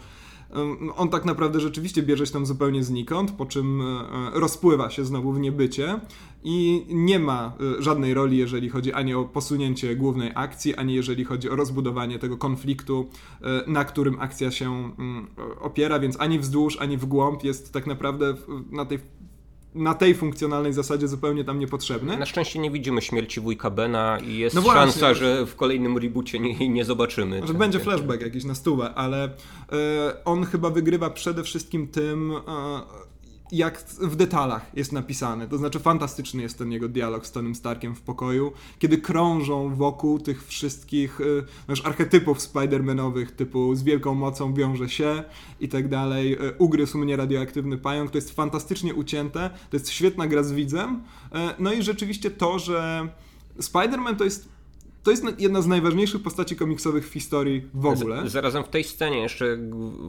[0.96, 5.32] on tak naprawdę rzeczywiście bierze się tam zupełnie znikąd, po czym e, rozpływa się znowu
[5.32, 6.00] w niebycie
[6.44, 11.24] i nie ma e, żadnej roli, jeżeli chodzi ani o posunięcie głównej akcji, ani jeżeli
[11.24, 13.10] chodzi o rozbudowanie tego konfliktu,
[13.42, 15.26] e, na którym akcja się mm,
[15.60, 18.34] opiera, więc ani wzdłuż, ani w głąb jest tak naprawdę
[18.70, 18.98] na tej
[19.78, 22.16] na tej funkcjonalnej zasadzie zupełnie tam niepotrzebny.
[22.16, 25.98] Na szczęście nie widzimy śmierci wujka Bena i jest no właśnie, szansa, że w kolejnym
[25.98, 27.46] reboocie nie, nie zobaczymy.
[27.46, 29.30] Że będzie flashback jakiś na stówę, ale y,
[30.24, 32.38] on chyba wygrywa przede wszystkim tym, y,
[33.52, 35.48] jak w detalach jest napisany.
[35.48, 40.18] To znaczy, fantastyczny jest ten jego dialog z Tonym Starkiem w pokoju, kiedy krążą wokół
[40.18, 45.24] tych wszystkich y, wiesz, archetypów Spider-Manowych, typu z wielką mocą wiąże się
[45.60, 46.32] i tak dalej.
[46.32, 48.10] Y, ugryzł mnie radioaktywny pająk.
[48.10, 49.50] To jest fantastycznie ucięte.
[49.70, 50.94] To jest świetna gra z widzem.
[50.94, 53.08] Y, no i rzeczywiście to, że
[53.58, 54.57] Spider-Man to jest
[55.08, 58.28] to jest jedna z najważniejszych postaci komiksowych w historii w ogóle.
[58.28, 59.58] Z, zarazem w tej scenie jeszcze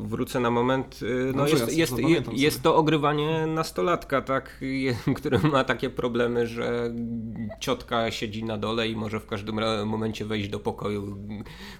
[0.03, 0.99] wrócę na moment.
[1.01, 4.63] Y, no, jest, jest, jest, jest, to ogrywanie nastolatka, tak,
[5.17, 6.93] który ma takie problemy, że
[7.59, 11.17] ciotka siedzi na dole i może w każdym momencie wejść do pokoju,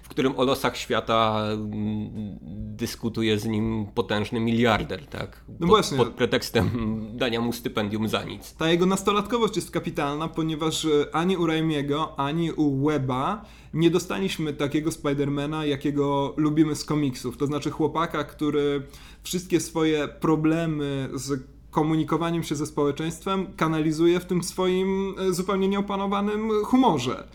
[0.02, 2.38] w którym o losach świata mm,
[2.76, 5.44] dyskutuje z nim potężny miliarder, tak?
[5.60, 5.98] No właśnie.
[5.98, 6.70] Pod pretekstem
[7.20, 8.54] dania mu stypendium za nic.
[8.54, 13.44] Ta jego nastolatkowość jest kapitalna, ponieważ e, ani u Raimiego, ani u Web chyba
[13.74, 17.36] nie dostaliśmy takiego Spidermana, jakiego lubimy z komiksów.
[17.36, 18.82] To znaczy chłopaka, który
[19.22, 26.50] wszystkie swoje problemy z komunikowaniem się ze społeczeństwem kanalizuje w tym swoim e, zupełnie nieopanowanym
[26.64, 27.28] humorze.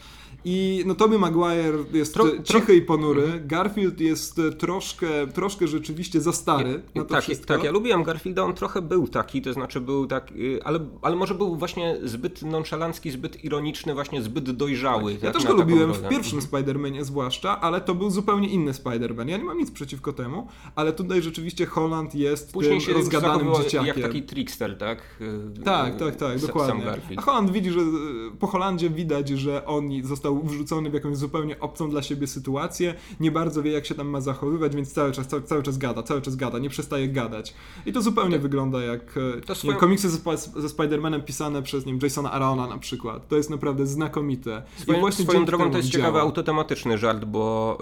[0.47, 3.47] I no Tobey Maguire jest Tro, cichy i ponury, mhm.
[3.47, 7.53] Garfield jest e, troszkę, troszkę rzeczywiście za stary na to tak, wszystko.
[7.53, 11.15] Tak, ja lubiłem Garfielda, on trochę był taki, to znaczy był tak, y, ale, ale
[11.15, 15.13] może był właśnie zbyt nonszalancki, zbyt ironiczny, właśnie zbyt dojrzały.
[15.13, 19.29] Tak, ja też go lubiłem w pierwszym Spider-Manie zwłaszcza, ale to był zupełnie inny Spider-Man.
[19.29, 23.53] Ja nie mam nic przeciwko temu, ale tutaj rzeczywiście Holland jest Później tym się rozgadanym
[23.55, 23.87] dzieciakiem.
[23.87, 25.01] jak taki trickster, tak?
[25.63, 26.83] Tak, tak, tak, dokładnie.
[27.15, 27.79] A Holland widzi, że
[28.39, 33.31] po Holandzie widać, że on został wrzucony w jakąś zupełnie obcą dla siebie sytuację, nie
[33.31, 36.21] bardzo wie jak się tam ma zachowywać, więc cały czas, cały, cały czas gada, cały
[36.21, 37.53] czas gada, nie przestaje gadać.
[37.85, 39.19] I to zupełnie to, wygląda jak
[39.53, 39.77] swoją...
[39.77, 43.27] komiksy ze, ze Spider-Manem pisane przez nim Jasona Arona na przykład.
[43.27, 44.63] To jest naprawdę znakomite.
[44.77, 46.05] Swoją, I właśnie swoją drogą to jest działa.
[46.05, 47.77] ciekawy autotematyczny żart, bo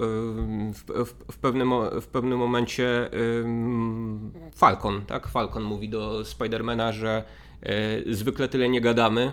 [0.72, 3.10] w, w, w, pewnym, w pewnym momencie
[4.54, 5.28] Falcon, tak?
[5.28, 7.24] Falcon mówi do Spidermana, że
[7.62, 9.32] e, zwykle tyle nie gadamy.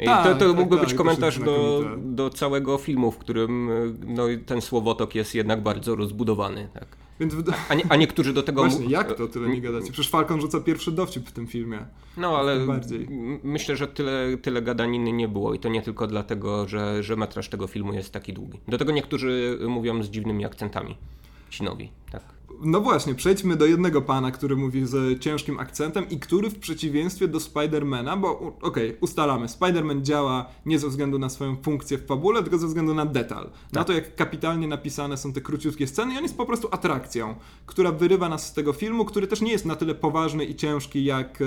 [0.00, 3.70] I tak, to, to tak, mógłby tak, być komentarz do, do całego filmu, w którym
[4.06, 6.68] no, ten słowotok jest jednak bardzo rozbudowany.
[6.74, 7.02] Tak.
[7.20, 7.34] Więc
[7.68, 8.62] a, nie, a niektórzy do tego...
[8.62, 9.92] Właśnie, jak to tyle nie gadacie?
[9.92, 11.78] Przecież Falcon rzuca pierwszy dowcip w tym filmie.
[12.16, 12.58] No, ale
[13.42, 17.48] myślę, że tyle, tyle gadaniny nie było i to nie tylko dlatego, że, że metraż
[17.48, 18.60] tego filmu jest taki długi.
[18.68, 20.96] Do tego niektórzy mówią z dziwnymi akcentami.
[21.50, 22.22] Ci nowi, tak.
[22.64, 27.28] No właśnie, przejdźmy do jednego pana, który mówi z ciężkim akcentem i który w przeciwieństwie
[27.28, 32.06] do Spidermana, bo okej, okay, ustalamy, Spiderman działa nie ze względu na swoją funkcję w
[32.06, 33.44] fabule, tylko ze względu na detal.
[33.44, 33.72] Tak.
[33.72, 37.34] Na to, jak kapitalnie napisane są te króciutkie sceny i on jest po prostu atrakcją,
[37.66, 41.04] która wyrywa nas z tego filmu, który też nie jest na tyle poważny i ciężki
[41.04, 41.44] jak e,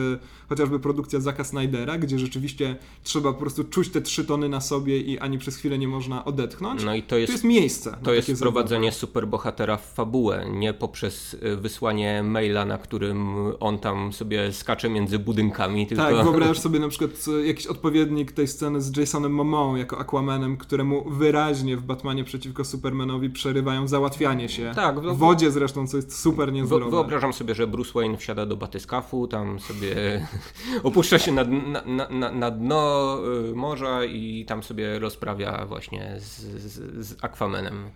[0.50, 5.00] chociażby produkcja Zaka Snydera, gdzie rzeczywiście trzeba po prostu czuć te trzy tony na sobie
[5.00, 6.84] i ani przez chwilę nie można odetchnąć.
[6.84, 7.98] No i to jest, to jest miejsce.
[8.04, 13.80] To jest wprowadzenie superbohatera w fabułę, nie poprzez przez y, wysłanie maila, na którym on
[13.80, 15.88] tam sobie skacze między budynkami.
[15.88, 16.04] Tylko...
[16.04, 20.58] Tak, wyobraź sobie na przykład y, jakiś odpowiednik tej sceny z Jasonem Momoa jako Aquamanem,
[20.58, 24.72] któremu wyraźnie w Batmanie przeciwko Supermanowi przerywają załatwianie się.
[24.76, 26.92] Tak, w wodzie zresztą, co jest super niezdrowe.
[26.92, 29.96] Wyobrażam sobie, że Bruce Wayne wsiada do batyskafu, tam sobie
[30.84, 31.44] opuszcza się na,
[31.86, 33.18] na, na, na dno
[33.52, 37.76] y, morza i tam sobie rozprawia właśnie z, z, z Aquamanem.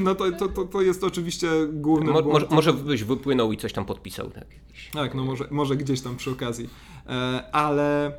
[0.00, 3.84] No to, to, to, jest oczywiście główny Mo, może, może byś wypłynął i coś tam
[3.84, 4.30] podpisał.
[4.30, 4.44] Tak,
[4.92, 6.68] tak no może, może gdzieś tam przy okazji.
[7.06, 7.10] E,
[7.52, 8.12] ale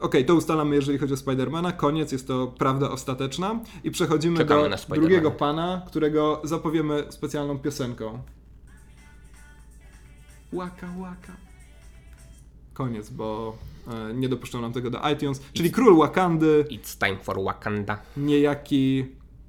[0.00, 1.72] Okej, to ustalamy, jeżeli chodzi o Spidermana.
[1.72, 3.60] Koniec, jest to prawda ostateczna.
[3.84, 8.22] I przechodzimy Czekamy do drugiego pana, którego zapowiemy specjalną piosenką.
[10.52, 11.36] Łaka, łaka.
[12.72, 13.56] Koniec, bo
[14.10, 15.40] e, nie dopuszczą nam tego do iTunes.
[15.52, 17.98] Czyli król Wakandy, It's time for Wakanda.
[18.16, 19.06] niejaki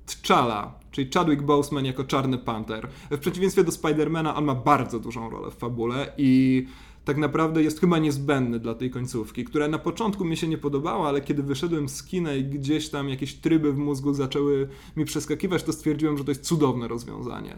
[0.08, 2.88] T'Challa, czyli Chadwick Boseman jako Czarny Panter.
[3.12, 6.66] W przeciwieństwie do Spidermana on ma bardzo dużą rolę w fabule i
[7.06, 11.08] tak naprawdę jest chyba niezbędny dla tej końcówki, która na początku mi się nie podobała,
[11.08, 15.64] ale kiedy wyszedłem z kina i gdzieś tam jakieś tryby w mózgu zaczęły mi przeskakiwać,
[15.64, 17.58] to stwierdziłem, że to jest cudowne rozwiązanie.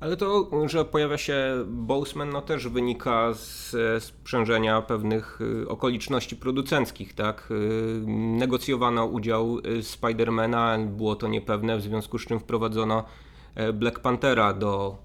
[0.00, 7.14] Ale to, że pojawia się Boseman, no też wynika z sprzężenia pewnych y, okoliczności producenckich,
[7.14, 7.48] tak?
[7.50, 7.54] Y,
[8.06, 13.04] Negocjowano udział y, Spidermana, było to niepewne, w związku z czym wprowadzono
[13.54, 14.96] e, Black Panthera do,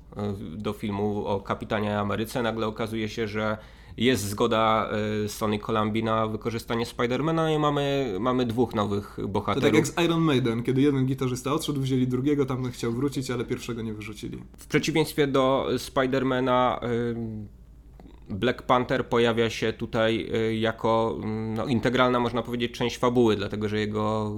[0.55, 2.41] do filmu o Kapitanie Ameryce.
[2.41, 3.57] Nagle okazuje się, że
[3.97, 4.89] jest zgoda
[5.25, 9.63] e, Sony Columbia na wykorzystanie Spidermana i mamy, mamy dwóch nowych To bohaterów.
[9.63, 13.45] tak jak z Iron Maiden, kiedy jeden gitarzysta odszedł, wzięli drugiego, tamten chciał wrócić, ale
[13.45, 14.43] pierwszego nie wyrzucili.
[14.57, 17.15] W przeciwieństwie do Spidermana, y,
[18.29, 23.69] Black Panther pojawia się tutaj y, jako mm, no, integralna, można powiedzieć, część fabuły, dlatego
[23.69, 24.31] że jego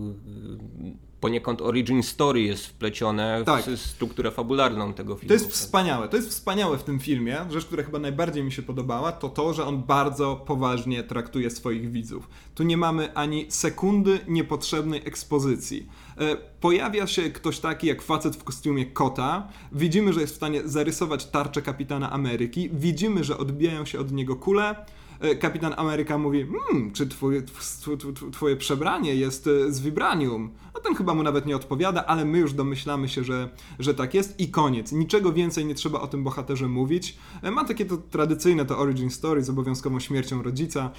[1.25, 3.65] poniekąd origin story jest wplecione Tak.
[3.65, 5.27] w strukturę fabularną tego filmu.
[5.27, 6.09] To jest wspaniałe.
[6.09, 7.37] To jest wspaniałe w tym filmie.
[7.49, 11.91] Rzecz, która chyba najbardziej mi się podobała, to to, że on bardzo poważnie traktuje swoich
[11.91, 12.27] widzów.
[12.55, 15.87] Tu nie mamy ani sekundy niepotrzebnej ekspozycji.
[16.17, 19.47] E, Pojawia się ktoś taki jak facet w kostiumie kota.
[19.71, 22.69] Widzimy, że jest w stanie zarysować tarczę kapitana Ameryki.
[22.73, 24.85] Widzimy, że odbijają się od niego kule.
[25.19, 29.79] E, Kapitan Ameryka mówi, hmm, czy twój, tw- tw- tw- twoje przebranie jest e, z
[29.79, 30.49] vibranium?
[30.73, 33.49] A ten chyba mu nawet nie odpowiada, ale my już domyślamy się, że,
[33.79, 34.91] że tak jest i koniec.
[34.91, 37.17] Niczego więcej nie trzeba o tym bohaterze mówić.
[37.41, 40.91] E, Ma takie to tradycyjne to origin story z obowiązkową śmiercią rodzica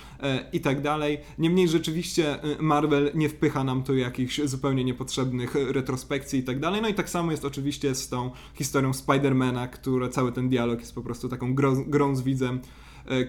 [0.53, 1.19] i tak dalej.
[1.39, 6.83] Niemniej rzeczywiście Marvel nie wpycha nam tu jakichś zupełnie niepotrzebnych retrospekcji i tak dalej.
[6.83, 10.95] No i tak samo jest oczywiście z tą historią Spidermana, które cały ten dialog jest
[10.95, 12.61] po prostu taką grą, grą z widzem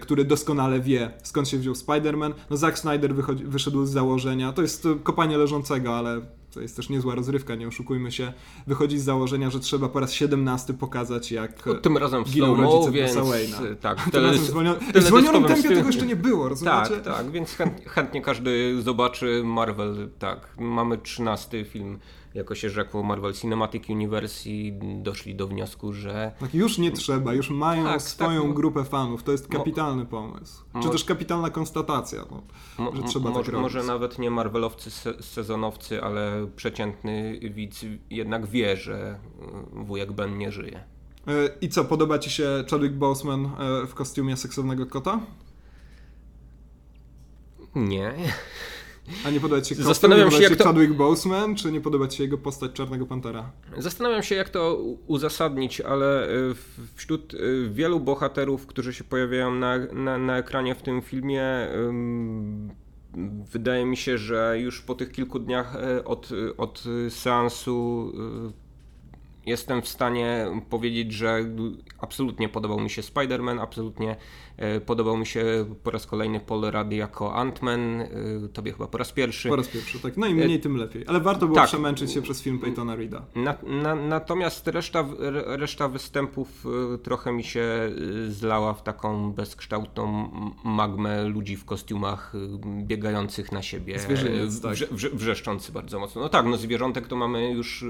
[0.00, 2.32] który doskonale wie, skąd się wziął Spider-Man.
[2.50, 6.20] No Zack Snyder wychodzi, wyszedł z założenia, to jest e, kopanie leżącego, ale
[6.54, 8.32] to jest też niezła rozrywka, nie oszukujmy się.
[8.66, 12.56] Wychodzi z założenia, że trzeba po raz 17 pokazać, jak No, tym razem w giną
[12.56, 13.76] rodzice więc Bruce'a Wayne'a.
[13.76, 16.76] tak, Tym tele- razem zwolnio- w zwolnionym tempie tego jeszcze nie było, rozumiecie?
[16.90, 20.54] Tak, tak, więc chęt, chętnie każdy zobaczy Marvel, tak.
[20.58, 21.98] Mamy 13 film,
[22.38, 24.72] jako się rzekło, Marvel Cinematic Universe i
[25.02, 28.52] doszli do wniosku, że Tak, już nie trzeba, już mają Tak, swoją tak.
[28.54, 29.22] grupę fanów.
[29.22, 30.62] To jest Mo- kapitalny pomysł.
[30.72, 32.42] Czy mo- też kapitalna konstatacja, no,
[32.84, 33.62] Mo- że trzeba może, tak robić.
[33.62, 39.18] może nawet nie Marvelowcy se sezonowcy, ale przeciętny widz jednak wie, że
[39.80, 40.84] y, wujek Ben nie żyje.
[41.26, 45.20] E, I co, podoba ci się Chadwick Boseman e, w kostiumie seksownego kota?
[47.74, 48.14] Nie.
[49.26, 52.16] A nie podoba ci się Zastanawiam się, jak to- Chadwick Boseman, czy nie podoba ci
[52.18, 53.52] się jego postać Czarnego Pantera?
[53.78, 59.78] Zastanawiam się, jak to uzasadnić, ale w- wśród y, wielu bohaterów, którzy się pojawiają na,
[59.92, 61.44] na, na ekranie w tym filmie,
[63.52, 68.12] wydaje mi się, że już po tych kilku dniach y, od, od seansu
[69.48, 71.44] jestem w stanie powiedzieć, że
[71.98, 74.16] absolutnie podobał mi się Spider-Man, absolutnie
[74.76, 75.44] y, podobał mi się
[75.82, 78.00] po raz kolejny Paul Rudd jako Ant-Man,
[78.44, 79.48] y, tobie chyba po raz pierwszy.
[79.48, 80.16] Po raz pierwszy, tak.
[80.16, 81.04] No i mniej, tym lepiej.
[81.06, 81.66] Ale warto było tak.
[81.68, 83.22] przemęczyć się przez film Peytona Reeda.
[83.34, 86.66] Na, na, natomiast reszta, re- reszta występów
[87.02, 87.90] trochę mi się
[88.28, 90.30] zlała w taką bezkształtną
[90.64, 92.32] magmę ludzi w kostiumach
[92.82, 94.72] biegających na siebie, Zwierzyniec, tak.
[94.72, 96.22] wrze, wrze, wrzeszczący bardzo mocno.
[96.22, 97.84] No tak, no zwierzątek to mamy już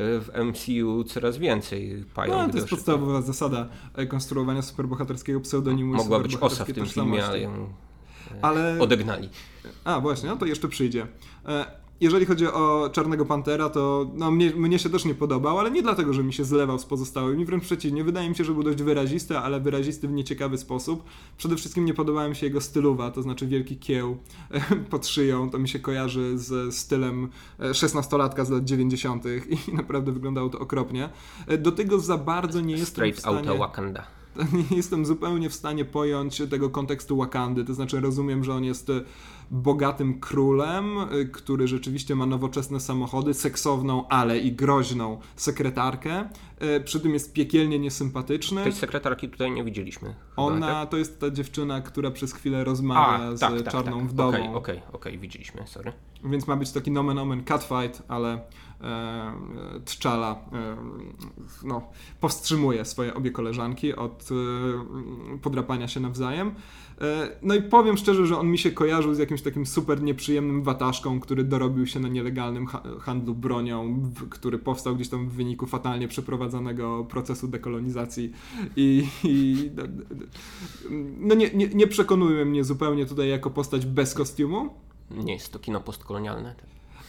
[0.00, 2.32] w MCU coraz więcej pają.
[2.32, 7.24] No, to jest podstawowa zasada e, konstruowania superbohaterskiego pseudonimu Mogła być osa w tym filmie,
[7.26, 8.76] ale ją e, Ale...
[8.80, 9.28] odegnali.
[9.84, 11.06] A, właśnie, no to jeszcze przyjdzie.
[12.00, 15.82] Jeżeli chodzi o Czarnego Pantera, to no, mnie, mnie się też nie podobał, ale nie
[15.82, 18.04] dlatego, że mi się zlewał z pozostałymi, wręcz przeciwnie.
[18.04, 21.04] Wydaje mi się, że był dość wyrazisty, ale wyrazisty w nieciekawy sposób.
[21.38, 24.16] Przede wszystkim nie podobała mi się jego stylowa, to znaczy wielki kieł
[24.90, 25.50] pod szyją.
[25.50, 27.28] To mi się kojarzy z stylem
[27.60, 29.24] e, szesnastolatka z lat 90.
[29.26, 31.08] i naprawdę wyglądało to okropnie.
[31.46, 33.38] E, Do tego za bardzo nie jestem w Straight stanie...
[33.38, 34.19] Outta Wakanda.
[34.70, 37.64] nie jestem zupełnie w stanie pojąć tego kontekstu Wakandy.
[37.64, 39.00] To znaczy, rozumiem, że on jest e,
[39.50, 46.28] bogatym królem, e, który rzeczywiście ma nowoczesne samochody, seksowną, ale i groźną sekretarkę.
[46.58, 48.62] E, Przy tym jest piekielnie niesympatyczny.
[48.62, 50.08] Tej sekretarki tutaj nie widzieliśmy.
[50.08, 50.90] chyba, Ona tak?
[50.90, 53.40] to jest ta dziewczyna, która przez chwilę rozmawia z
[53.70, 54.08] czarną tak.
[54.08, 54.38] wdową.
[54.38, 55.92] Okej, okej, okej, widzieliśmy, sorry.
[56.24, 58.40] Więc ma być taki nomen omen catfight, ale
[58.80, 60.76] e, T'Challa e,
[61.64, 61.82] no,
[62.20, 64.28] powstrzymuje swoje obie koleżanki od
[65.34, 66.54] e, podrapania się nawzajem.
[67.42, 71.20] No i powiem szczerze, że on mi się kojarzył z jakimś takim super nieprzyjemnym wataszką,
[71.20, 76.08] który dorobił się na nielegalnym ha handlu bronią, który powstał gdzieś tam w wyniku fatalnie
[76.08, 78.32] przeprowadzonego procesu dekolonizacji
[78.76, 79.70] i, i
[81.20, 84.70] no nie, nie, nie przekonuje mnie zupełnie tutaj jako postać bez kostiumu.
[85.10, 86.54] Nie jest to kino postkolonialne.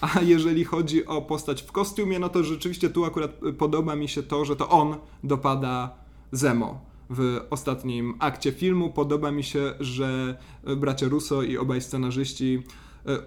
[0.01, 4.23] A jeżeli chodzi o postać w kostiumie, no to rzeczywiście tu akurat podoba mi się
[4.23, 5.95] to, że to on dopada
[6.31, 8.89] Zemo w ostatnim akcie filmu.
[8.89, 10.37] Podoba mi się, że
[10.77, 12.63] bracia Russo i obaj scenarzyści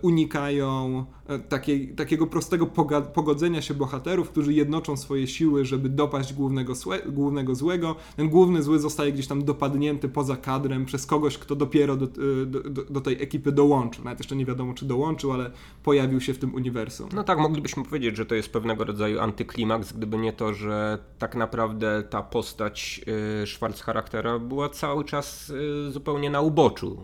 [0.03, 2.67] unikają e, takiej, takiego prostego
[3.15, 6.73] pogodzenia się bohaterów, którzy jednoczą swoje siły, żeby dopaść głównego,
[7.07, 7.97] głównego złego.
[8.17, 12.47] Ten główny zły zostaje gdzieś tam dopadnięty poza kadrem przez kogoś, kto dopiero do, e,
[12.47, 14.05] do, do tej ekipy dołączył.
[14.05, 15.51] Nawet jeszcze nie wiadomo, czy dołączył, ale
[15.83, 17.09] pojawił się w tym uniwersum.
[17.15, 21.35] No tak, moglibyśmy powiedzieć, że to jest pewnego rodzaju antyklimaks, gdyby nie to, że tak
[21.35, 23.05] naprawdę ta postać
[23.47, 25.53] Schwarz charaktera była cały czas
[25.89, 26.99] zupełnie na uboczu.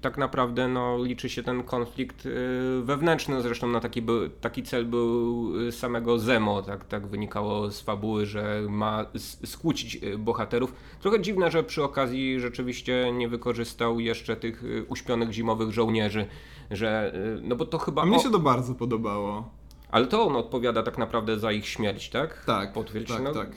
[0.00, 4.62] Tak naprawdę no, liczy się ten konflikt konflikt y, wewnętrzny, zresztą na taki, był, taki
[4.62, 9.06] cel był y, samego Zemo, tak, tak wynikało z fabuły, że ma
[9.44, 10.74] skłócić y, bohaterów.
[11.00, 16.26] Trochę dziwne, że przy okazji rzeczywiście nie wykorzystał jeszcze tych uśpionych zimowych żołnierzy,
[16.70, 18.02] że, no bo to chyba...
[18.02, 19.50] A mnie się to bardzo podobało.
[19.90, 22.44] Ale to on odpowiada tak naprawdę za ich śmierć, tak?
[22.44, 23.08] Tak, Potwierdź.
[23.08, 23.50] tak, no, tak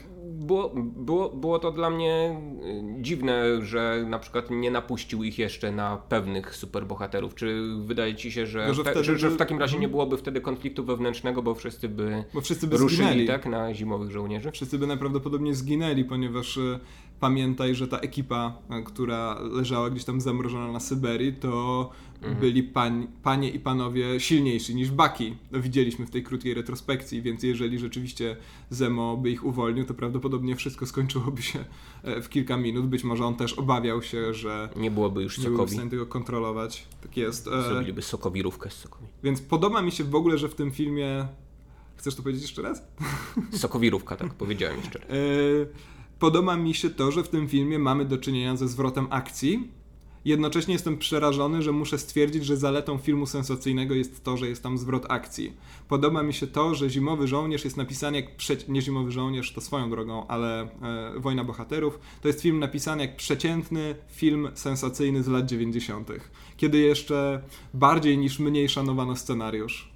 [0.48, 2.40] było, było, było to dla mnie
[2.98, 7.34] y, dziwne, że na przykład nie napuścił ich jeszcze na pewnych superbohaterów.
[7.34, 9.90] Czy wydaje ci się, że, no, że, wtedy, że, że w takim razie nie mhm.
[9.90, 13.26] byłoby wtedy konfliktu wewnętrznego, bo wszyscy by, bo wszyscy by ruszyli zginęli.
[13.26, 14.50] tak, na zimowych żołnierzy?
[14.50, 16.78] Wszyscy by najprawdopodobniej zginęli, ponieważ y,
[17.20, 21.90] pamiętaj, że ta ekipa, y, która leżała gdzieś tam zamrożona na Syberii, to.
[22.40, 25.36] Byli pań, panie i panowie silniejsi niż Baki.
[25.52, 28.36] Widzieliśmy w tej krótkiej retrospekcji, więc jeżeli rzeczywiście
[28.70, 31.64] Zemo by ich uwolnił, to prawdopodobnie wszystko skończyłoby się
[32.02, 32.86] e, w kilka minut.
[32.86, 35.56] Być może on też obawiał się, że nie byłoby już nie sokowi.
[35.56, 36.86] byłby w stanie tego kontrolować.
[37.00, 37.48] Tak jest.
[37.48, 39.08] E, Zrobiliby sokowirówkę z sokami.
[39.22, 41.28] Więc podoba mi się w ogóle, że w tym filmie
[41.98, 42.82] Chcesz to powiedzieć jeszcze raz?
[43.62, 45.08] Sokowirówka, tak, powiedziałem jeszcze raz.
[45.10, 45.14] E,
[46.18, 49.70] podoba mi się to, że w tym filmie mamy do czynienia ze zwrotem akcji,
[50.24, 54.78] Jednocześnie jestem przerażony, że muszę stwierdzić, że zaletą filmu sensacyjnego jest to, że jest tam
[54.78, 55.52] zwrot akcji.
[55.88, 59.60] Podoba mi się to, że Zimowy Żołnierz jest napisany jak przeciętny, nie Zimowy Żołnierz to
[59.60, 60.68] swoją drogą, ale e,
[61.16, 66.10] Wojna Bohaterów, to jest film napisany jak przeciętny film sensacyjny z lat 90.,
[66.56, 67.42] kiedy jeszcze
[67.74, 69.92] bardziej niż mniej szanowano scenariusz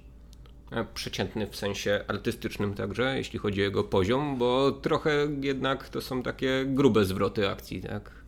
[0.71, 6.01] e, przeciętny w sensie artystycznym także, jeśli chodzi o jego poziom, bo trochę jednak to
[6.01, 8.22] są takie grube zwroty akcji, tak?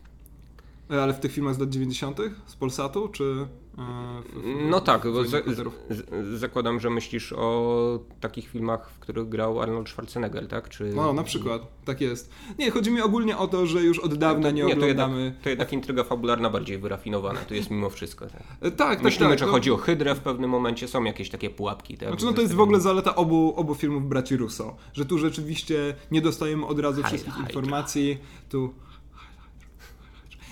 [0.91, 2.19] E, ale w tych filmach z lat 90.
[2.45, 3.47] z Polsatu, czy.
[3.77, 5.45] E, w, w, no tak, bo z,
[5.89, 10.69] z, zakładam, że myślisz o takich filmach, w których grał Arnold Schwarzenegger, tak?
[10.69, 10.83] Czy...
[10.95, 12.31] No, na przykład, tak jest.
[12.59, 15.13] Nie, chodzi mi ogólnie o to, że już od dawna nie, nie oglądamy.
[15.13, 18.25] To jednak, to jednak intryga fabularna bardziej wyrafinowana, to jest mimo wszystko.
[18.25, 19.03] Tak, e, tak, tak.
[19.03, 21.97] Myślimy, tak, że chodzi o Hydrę w pewnym momencie, są jakieś takie pułapki.
[21.97, 22.09] Tak?
[22.09, 25.95] Znaczy, no to jest w ogóle zaleta obu, obu filmów braci Russo, że tu rzeczywiście
[26.11, 28.17] nie dostajemy od razu wszystkich informacji.
[28.49, 28.73] Tu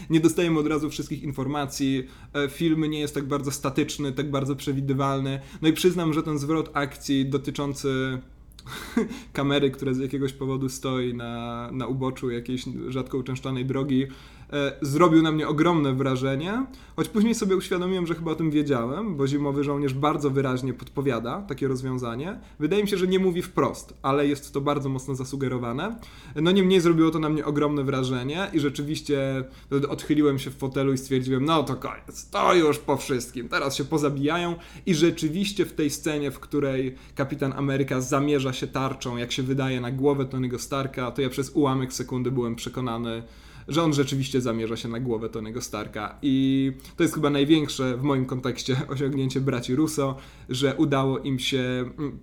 [0.09, 4.55] nie dostajemy od razu wszystkich informacji, e, film nie jest tak bardzo statyczny, tak bardzo
[4.55, 5.39] przewidywalny.
[5.61, 8.19] No i przyznam, że ten zwrot akcji dotyczący
[9.33, 14.07] kamery, która z jakiegoś powodu stoi na, na uboczu jakiejś rzadko uczęszczanej drogi,
[14.81, 19.27] zrobił na mnie ogromne wrażenie, choć później sobie uświadomiłem, że chyba o tym wiedziałem, bo
[19.27, 22.39] Zimowy Żołnierz bardzo wyraźnie podpowiada takie rozwiązanie.
[22.59, 25.95] Wydaje mi się, że nie mówi wprost, ale jest to bardzo mocno zasugerowane.
[26.35, 29.43] No niemniej zrobiło to na mnie ogromne wrażenie i rzeczywiście
[29.89, 33.85] odchyliłem się w fotelu i stwierdziłem, no to koniec, to już po wszystkim, teraz się
[33.85, 39.43] pozabijają i rzeczywiście w tej scenie, w której Kapitan Ameryka zamierza się tarczą, jak się
[39.43, 43.23] wydaje na głowę Tony'ego Starka, to ja przez ułamek sekundy byłem przekonany,
[43.67, 46.17] że on rzeczywiście zamierza się na głowę Tonego Starka.
[46.21, 50.15] I to jest chyba największe w moim kontekście osiągnięcie braci Russo,
[50.49, 52.19] że udało im się mm,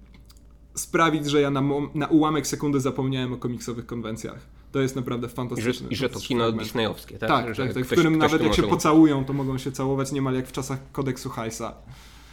[0.74, 1.62] sprawić, że ja na,
[1.94, 4.46] na ułamek sekundy zapomniałem o komiksowych konwencjach.
[4.72, 5.86] To jest naprawdę fantastyczne.
[5.86, 7.28] I że, i że to kino disneyowskie, tak?
[7.28, 10.34] Tak, tak, tak, w którym ktoś nawet jak się pocałują, to mogą się całować niemal
[10.34, 11.74] jak w czasach kodeksu Hajsa.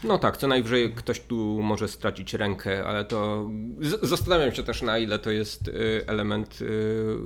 [0.03, 3.49] No tak, co najwyżej ktoś tu może stracić rękę, ale to
[4.01, 7.18] zastanawiam się też na ile to jest y, element y,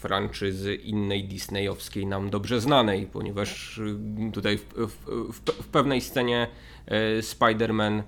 [0.00, 3.96] franczyzy innej disneyowskiej nam dobrze znanej, ponieważ y,
[4.32, 6.46] tutaj w, w, w, w pewnej scenie
[7.20, 8.02] Spider-Man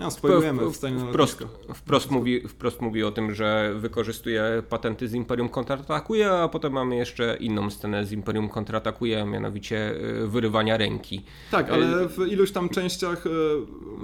[0.00, 1.44] No, spoilujemy w na wprost,
[1.74, 6.96] wprost, mówi, wprost mówi o tym, że wykorzystuje patenty z Imperium kontratakuje, a potem mamy
[6.96, 9.94] jeszcze inną scenę z Imperium kontratakuje, a mianowicie
[10.24, 11.24] y, wyrywania ręki.
[11.50, 13.30] Tak, ale w iluś tam częściach e,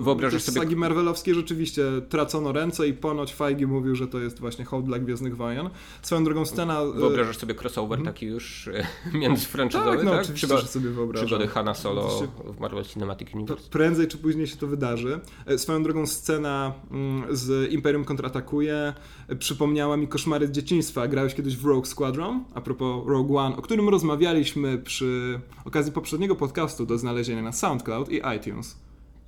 [0.03, 4.65] Wyobrażasz sobie- sagi Marvelowskiej rzeczywiście tracono ręce i ponoć Feige mówił, że to jest właśnie
[4.65, 5.71] hołd dla Gwiezdnych Wojen.
[6.03, 6.85] Swoją drogą scena...
[6.85, 8.85] Wyobrażasz sobie crossover taki już y,
[9.19, 10.21] międzyfranczyzowy, Tak, no tak?
[10.23, 11.27] oczywiście, Przygo- że sobie wyobrażam.
[11.27, 12.29] Przygody Hanna Solo Oczywiście.
[12.45, 13.69] w Marvel Cinematic Universe.
[13.71, 15.21] Prędzej czy później się to wydarzy.
[15.47, 18.95] E, Swoją drogą scena mm, z Imperium kontratakuje
[19.39, 21.09] przypomniała mi koszmary z dzieciństwa.
[21.09, 26.37] Grałeś kiedyś w Rogue Squadron, a propos Rogue One, o którym rozmawialiśmy przy okazji poprzedniego
[26.37, 28.77] podcastu do znalezienia na SoundCloud i iTunes.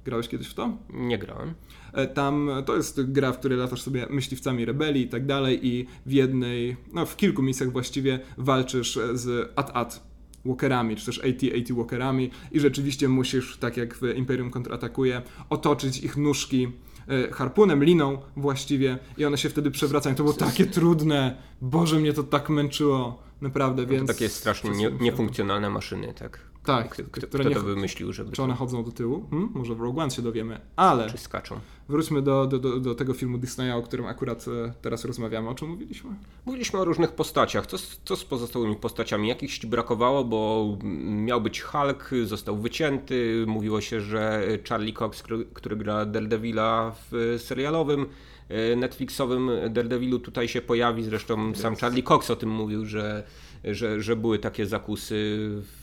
[0.05, 0.77] Grałeś kiedyś w to?
[0.91, 1.55] Nie grałem.
[1.93, 5.67] E, Tam e, to jest gra, w której latasz sobie myśliwcami rebelii i tak dalej
[5.67, 10.07] i w jednej, no w kilku misjach właściwie walczysz e, z AT-AT
[10.47, 16.17] walkerami, czy też AT-AT walkerami i rzeczywiście musisz, tak jak w Imperium kontratakuje, otoczyć ich
[16.17, 16.69] nóżki
[17.09, 20.17] e, harpunem, liną właściwie i one się wtedy przewracają.
[20.17, 21.37] To było takie trudne.
[21.61, 23.27] Boże, mnie to tak męczyło.
[23.41, 24.07] Naprawdę, No więc...
[24.07, 26.41] to takie strasznie nie, niefunkcjonalne maszyny, tak?
[26.67, 29.27] Tak, Kto, które kto to wymyślił, żeby Czy one chodzą do tyłu?
[29.31, 29.51] Hmm?
[29.55, 30.61] Może w Rogue One się dowiemy.
[30.77, 31.61] Ale czy skaczą?
[31.89, 35.49] wróćmy do, do, do, do tego filmu Disneya, o którym akurat e, teraz rozmawiamy.
[35.49, 36.11] O czym mówiliśmy?
[36.47, 37.67] Mówiliśmy o różnych postaciach.
[37.67, 39.29] Co z, co z pozostałymi postaciami?
[39.29, 40.69] Jakichś ci brakowało, bo
[41.05, 43.45] miał być Hulk, został wycięty.
[43.47, 48.07] Mówiło się, że Charlie Cox, który, który gra Daredevila w serialowym
[48.49, 51.03] e, Netflixowym Daredevilu tutaj się pojawi.
[51.03, 53.25] Zresztą sam Charlie Cox o tym mówił, że,
[53.67, 55.15] że, że były takie zakusy.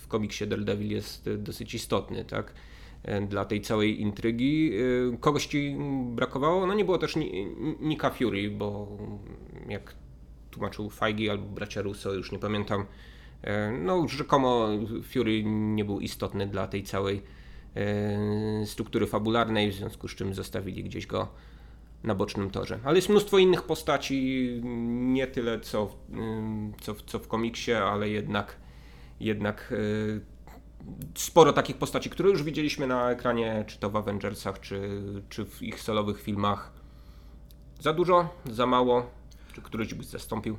[0.01, 2.53] W komiksie Daredevil jest dosyć istotny, tak?
[3.03, 4.71] e, Dla tej całej intrygi.
[5.13, 5.75] E, Kogoś ci
[6.15, 6.67] brakowało?
[6.67, 7.47] No nie było też Ni-
[7.81, 8.97] Nika Fury, bo
[9.69, 9.95] jak
[10.51, 12.85] tłumaczył Feige albo bracia Russo, już nie pamiętam.
[13.41, 14.67] E, No, rzekomo
[15.13, 17.21] Fury nie był istotny dla tej całej
[18.65, 21.27] struktury fabularnej, w związku z czym zostawili gdzieś go
[22.03, 22.79] na bocznym torze.
[22.83, 24.49] Ale jest mnóstwo innych postaci,
[24.85, 25.95] nie tyle co,
[26.81, 28.57] co, co w komiksie, ale jednak,
[29.19, 30.19] jednak e,
[31.15, 35.61] sporo takich postaci, które już widzieliśmy na ekranie, czy to w Avengersach, czy, czy w
[35.61, 36.71] ich solowych filmach.
[37.79, 39.09] Za dużo, za mało,
[39.53, 40.57] czy któryś byś zastąpił?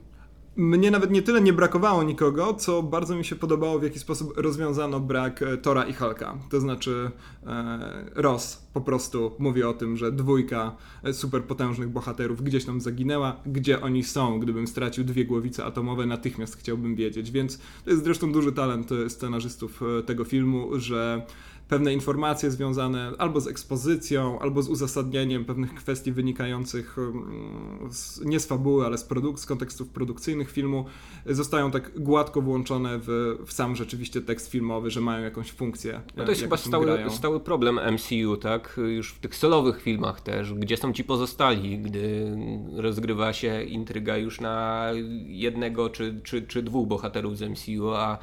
[0.57, 4.33] Mnie nawet nie tyle nie brakowało nikogo, co bardzo mi się podobało, w jaki sposób
[4.37, 6.39] rozwiązano brak e, Tora i Hulka.
[6.51, 7.11] To znaczy,
[7.47, 13.37] e, Ross po prostu mówi o tym, że dwójka e, superpotężnych bohaterów gdzieś tam zaginęła.
[13.47, 14.41] Gdzie oni są?
[14.41, 17.31] Gdybym stracił dwie głowice atomowe, natychmiast chciałbym wiedzieć.
[17.31, 21.27] Więc to jest zresztą duży talent e, scenarzystów tego filmu, że
[21.69, 28.41] pewne informacje związane albo z ekspozycją, albo z uzasadnieniem pewnych kwestii wynikających mm, z, nie
[28.41, 30.85] z fabuły, ale z, produk- z kontekstów produkcyjnych filmu,
[31.27, 36.01] zostają tak gładko włączone w, w sam rzeczywiście tekst filmowy, że mają jakąś funkcję.
[36.17, 37.11] No to jest chyba stały, grają.
[37.11, 38.81] stały problem MCU, tak?
[38.97, 40.55] Już w tych solowych filmach też.
[40.55, 42.37] Gdzie są ci pozostali, gdy
[42.77, 44.89] rozgrywa się intryga już na
[45.27, 48.19] jednego czy, czy, czy dwóch bohaterów z MCU, a,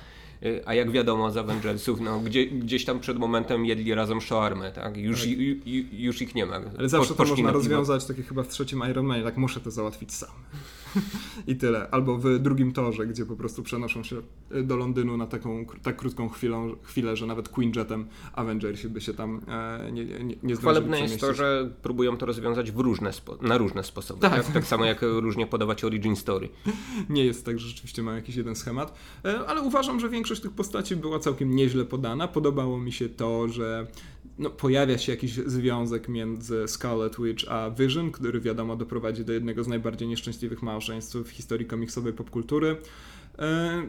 [0.66, 4.98] a jak wiadomo z Avengersów, no, gdzie, gdzieś tam przed momentem jedli razem shawarmę, tak?
[4.98, 5.30] Już, Tak.
[5.30, 6.60] ju, ju, już ich nie ma.
[6.80, 9.60] Ale zawsze Po- to można rozwiązać, tak jak chyba w trzecim Iron Manie, tak muszę
[9.60, 10.30] to załatwić sam.
[11.48, 11.90] I tyle.
[11.92, 14.22] Albo w drugim torze, gdzie po prostu przenoszą się
[14.56, 19.02] y, do Londynu na taką tak krótką chwilą, chwilę, że nawet Queen Jetem Avengersi by
[19.02, 23.12] się tam e, nie, nie, nie Chwalebne jest to, że próbują to rozwiązać w różne
[23.42, 24.22] na różne sposoby.
[24.22, 24.46] Tak.
[24.46, 24.54] Tak.
[24.54, 26.50] Tak, samo jak różnie podawać origin story.
[27.10, 28.94] Nie jest tak, że rzeczywiście mają jakiś jeden schemat,
[29.26, 32.28] E, ale uważam, że większość tych postaci była całkiem nieźle podana.
[32.28, 33.88] Podobało mi się to, że
[34.42, 39.64] no, pojawia się jakiś związek między Scarlet Witch a Vision, który wiadomo doprowadzi do jednego
[39.64, 42.78] z najbardziej nieszczęśliwych małżeństw w historii komiksowej popkultury.
[43.40, 43.82] E,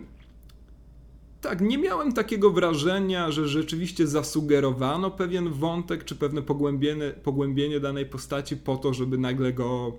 [1.41, 8.07] tak, nie miałem takiego wrażenia, że rzeczywiście zasugerowano pewien wątek czy pewne pogłębienie, pogłębienie danej
[8.07, 9.93] postaci po to, żeby nagle go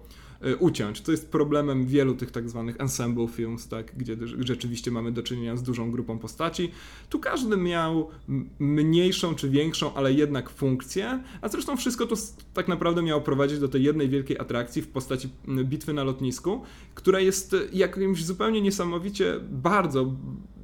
[0.59, 1.01] uciąć.
[1.01, 5.57] To jest problemem wielu tych tak zwanych ensemble films, tak, gdzie rzeczywiście mamy do czynienia
[5.57, 6.71] z dużą grupą postaci.
[7.09, 8.09] Tu każdy miał
[8.59, 12.15] mniejszą czy większą, ale jednak funkcję, a zresztą wszystko to
[12.53, 15.29] tak naprawdę miało prowadzić do tej jednej wielkiej atrakcji w postaci
[15.63, 16.61] bitwy na lotnisku,
[16.95, 20.11] która jest e, jakimś zupełnie niesamowicie bardzo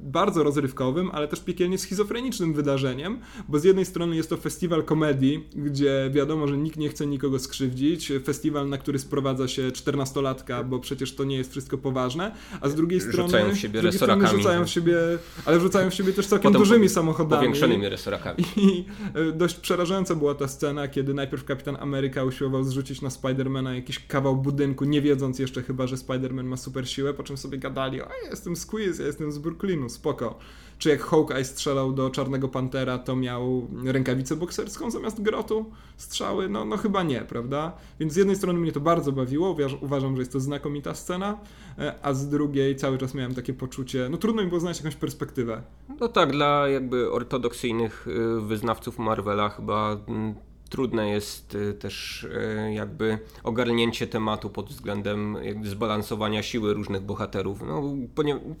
[0.02, 5.48] bardzo rozrywkowym, ale też piekielnie schizofrenicznym wydarzeniem, bo z jednej strony jest to festiwal komedii,
[5.56, 10.78] gdzie wiadomo, że nikt nie chce nikogo skrzywdzić, festiwal, na który sprowadza się czternastolatka, bo
[10.78, 14.38] przecież to nie jest wszystko poważne, a z drugiej strony Rzucają w siebie resorakami.
[14.38, 14.96] rzucają w siebie,
[15.44, 17.40] ale rzucają w siebie też całkiem Potem dużymi samochodami.
[17.40, 18.44] Powiększonymi resorakami.
[18.56, 18.84] I
[19.14, 24.06] e, dość przerażająca była ta scena, kiedy najpierw Kapitan Ameryka usiłował zrzucić na Spidermana jakiś
[24.06, 28.02] kawał budynku, nie wiedząc jeszcze chyba, że Spiderman ma super siłę, po czym sobie gadali,
[28.02, 30.38] o ja jestem Quiz, ja jestem z Brooklynu, spoko.
[30.80, 35.70] Czy jak Hawkeye strzelał do Czarnego Pantera, to miał rękawicę bokserską zamiast grotu?
[35.96, 36.48] Strzały?
[36.48, 37.72] No, no chyba nie, prawda?
[38.00, 41.38] Więc z jednej strony mnie to bardzo bawiło, uważam, że jest to znakomita scena,
[41.78, 44.96] e, a z drugiej cały czas miałem takie poczucie, no trudno mi było znaleźć jakąś
[44.96, 45.62] perspektywę.
[46.00, 50.34] No tak, dla jakby ortodoksyjnych y, wyznawców Marvela chyba mm,
[50.70, 57.62] trudne jest y, też y, jakby ogarnięcie tematu pod względem zbalansowania siły różnych bohaterów.
[57.66, 57.92] No,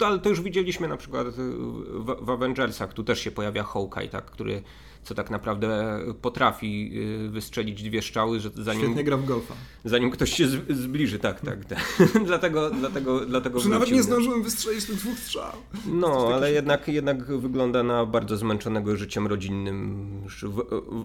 [0.06, 4.24] ale to już widzieliśmy na przykład w, w Avengersach, tu też się pojawia Hawkeye, tak,
[4.24, 4.62] który
[5.02, 6.90] co tak naprawdę potrafi
[7.26, 8.82] y, wystrzelić dwie strzały, że zanim...
[8.82, 9.54] Świetnie gra w golfa.
[9.84, 11.64] Zanim ktoś się zbliży, tak, tak.
[11.64, 12.02] tak.
[12.26, 15.52] dlatego, dlatego, dlatego Że nawet nie zdążyłem wystrzelić tych dwóch strzał.
[15.86, 20.08] No, ale jednak, jednak wygląda na bardzo zmęczonego życiem rodzinnym.
[20.42, 20.62] W,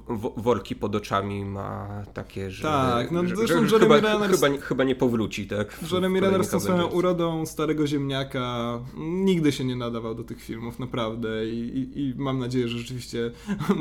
[0.08, 2.64] w, worki pod oczami ma takie, że...
[2.64, 4.32] Tak, no że, że, że chyba, Renner...
[4.32, 5.80] chyba, chyba nie powróci, tak?
[5.91, 11.48] Jeremy Renner z swoją urodą starego ziemniaka nigdy się nie nadawał do tych filmów, naprawdę.
[11.48, 13.32] I, i, i mam nadzieję, że rzeczywiście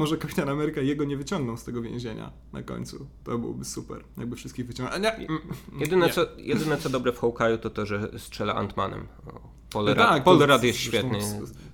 [0.04, 3.06] może Kapitan Ameryka jego nie wyciągną z tego więzienia na końcu.
[3.24, 5.00] To byłoby super, jakby wszystkich wyciągnął.
[5.00, 5.14] Nie.
[5.14, 5.40] Mm,
[5.78, 6.12] jedyne, nie.
[6.12, 9.06] Co, jedyne co dobre w Hawkeye'u to to, że strzela Antmanem.
[9.70, 11.18] Paul, tak, Paul Rudd jest świetny.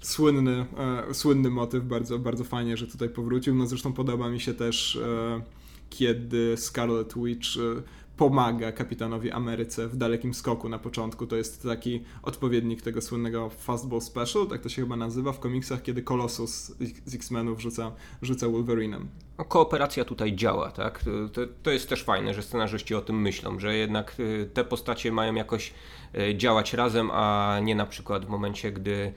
[0.01, 0.67] Słynny,
[1.09, 3.55] e, słynny motyw, bardzo, bardzo fajnie, że tutaj powrócił.
[3.55, 5.43] No zresztą podoba mi się też, e,
[5.91, 7.83] kiedy Scarlet Witch e,
[8.21, 11.27] pomaga kapitanowi Ameryce w dalekim skoku na początku.
[11.27, 15.83] To jest taki odpowiednik tego słynnego Fastball Special, tak to się chyba nazywa w komiksach,
[15.83, 17.93] kiedy Colossus z X-Menów rzuca,
[18.23, 19.09] rzuca Wolverinem.
[19.39, 21.05] No, kooperacja tutaj działa, tak?
[21.33, 25.13] To, to jest też fajne, że scenarzyści o tym myślą, że jednak y, te postacie
[25.13, 25.75] mają jakoś
[26.15, 29.13] y, działać razem, a nie na przykład w momencie, gdy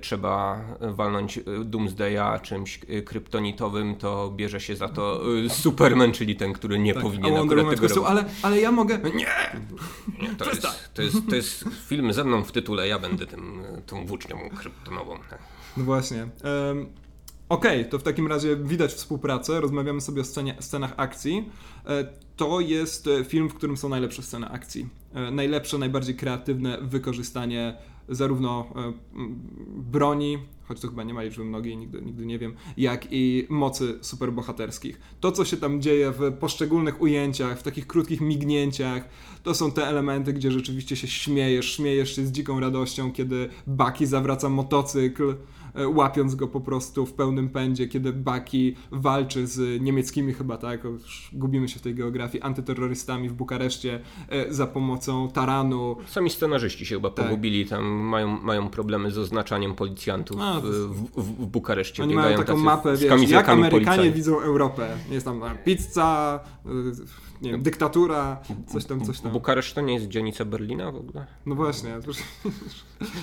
[0.00, 6.52] trzeba walnąć e, Doomsdaya czymś e, kryptonitowym, to bierze się za to Superman, czyli ten,
[6.52, 8.06] który nie tak, powinien akurat tego robić.
[8.06, 8.98] Ale, ale ja mogę...
[8.98, 9.60] Nie!
[10.22, 13.62] nie to, jest, to, jest, to jest film ze mną w tytule, ja będę tym,
[13.86, 15.18] tą włócznią kryptonową.
[15.76, 16.18] No właśnie.
[16.18, 16.86] Um,
[17.48, 21.50] Okej, okay, to w takim razie widać współpracę, rozmawiamy sobie o scenie, scenach akcji.
[22.36, 24.88] To jest film, w którym są najlepsze sceny akcji.
[25.32, 27.76] Najlepsze, najbardziej kreatywne wykorzystanie
[28.08, 28.92] zarówno e,
[29.76, 30.38] broni,
[30.68, 35.00] choć to chyba nie ma liczby mnogiej, nigdy, nigdy nie wiem, jak i mocy superbohaterskich.
[35.20, 39.08] To, co się tam dzieje w poszczególnych ujęciach, w takich krótkich mignięciach,
[39.42, 44.06] to są te elementy, gdzie rzeczywiście się śmiejesz, śmiejesz się z dziką radością, kiedy Baki
[44.06, 45.34] zawraca motocykl,
[45.74, 50.80] łapiąc go po prostu w pełnym pędzie, kiedy Baki walczy z niemieckimi chyba, tak,
[51.32, 55.96] gubimy się w tej geografii, antyterrorystami w Bukareszcie e, za pomocą taranu.
[56.06, 57.24] Sami scenarzyści się chyba tak.
[57.24, 62.02] pogubili, tam mają, mają problemy z oznaczaniem policjantów A, w, w, w, Bukareszcie.
[62.02, 64.96] Oni mają taką mapę, wiesz, jak Amerykanie widzą Europę.
[65.10, 66.68] Jest tam pizza, e,
[67.42, 69.32] nie wiem, dyktatura, coś tam, coś tam.
[69.32, 71.26] Bukareszt to nie jest dzielnica Berlina w ogóle?
[71.46, 71.94] No właśnie.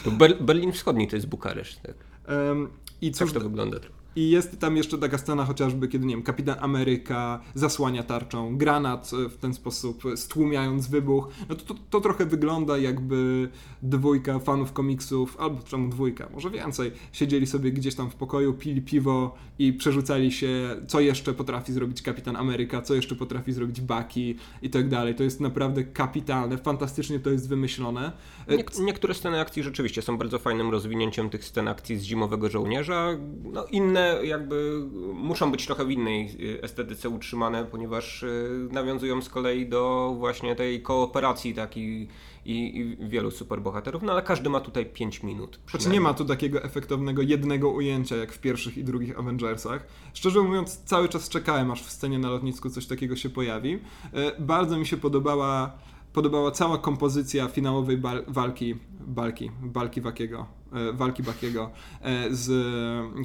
[0.04, 2.09] To Ber Berlin Wschodni to jest Bukareszt, tak?
[2.30, 2.70] Um,
[3.02, 3.78] I cóż, tak to wygląda.
[4.16, 9.12] I jest tam jeszcze taka scena chociażby, kiedy, nie wiem, kapitan Ameryka zasłania tarczą granat
[9.26, 11.28] e, w ten sposób, stłumiając wybuch.
[11.50, 13.50] No to, to, to trochę wygląda jakby
[13.82, 18.82] dwójka fanów komiksów, albo czemu dwójka, może więcej, siedzieli sobie gdzieś tam w pokoju, pili
[18.82, 24.36] piwo i przerzucali się, co jeszcze potrafi zrobić kapitan Ameryka, co jeszcze potrafi zrobić Bucky
[24.62, 25.16] i tak dalej.
[25.16, 28.12] To jest naprawdę kapitalne, fantastycznie to jest wymyślone.
[28.48, 33.18] E, niektóre sceny akcji rzeczywiście są bardzo fajnym rozwinięciem tych scen akcji z Zimowego Żołnierza,
[33.44, 34.82] no inne jakby
[35.14, 40.56] muszą być trochę w innej y, estetyce utrzymane, ponieważ y, nawiązują z kolei do właśnie
[40.56, 42.08] tej kooperacji takiej
[42.46, 45.60] i, i wielu superbohaterów, no ale każdy ma tutaj 5 minut.
[45.72, 49.88] Choć nie ma tu takiego efektownego jednego ujęcia jak w pierwszych i drugich Avengersach.
[50.14, 53.80] Szczerze mówiąc, cały czas czekałem, aż w scenie na lotnisku coś takiego się pojawi.
[54.14, 55.72] E, bardzo mi się podobała
[56.14, 60.46] podobała cała kompozycja finałowej walki, balki, balki Wakiego,
[60.94, 62.52] walki Bakiego e, z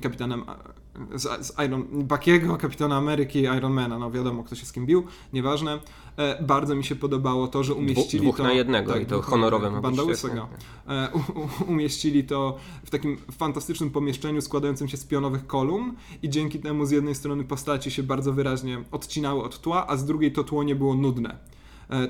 [0.03, 0.45] kapitanem
[1.15, 5.79] z, z Iron Bakiego, kapitana Ameryki, Ironmana, no wiadomo kto się z kim bił, nieważne.
[6.17, 8.43] E, bardzo mi się podobało to, że umieścili dwóch to...
[8.43, 10.49] na jednego tak, i to honorowe Banda Łysego.
[10.89, 11.09] E,
[11.69, 16.91] umieścili to w takim fantastycznym pomieszczeniu składającym się z pionowych kolumn i dzięki temu z
[16.91, 20.75] jednej strony postaci się bardzo wyraźnie odcinały od tła, a z drugiej to tło nie
[20.75, 21.54] było nudne E,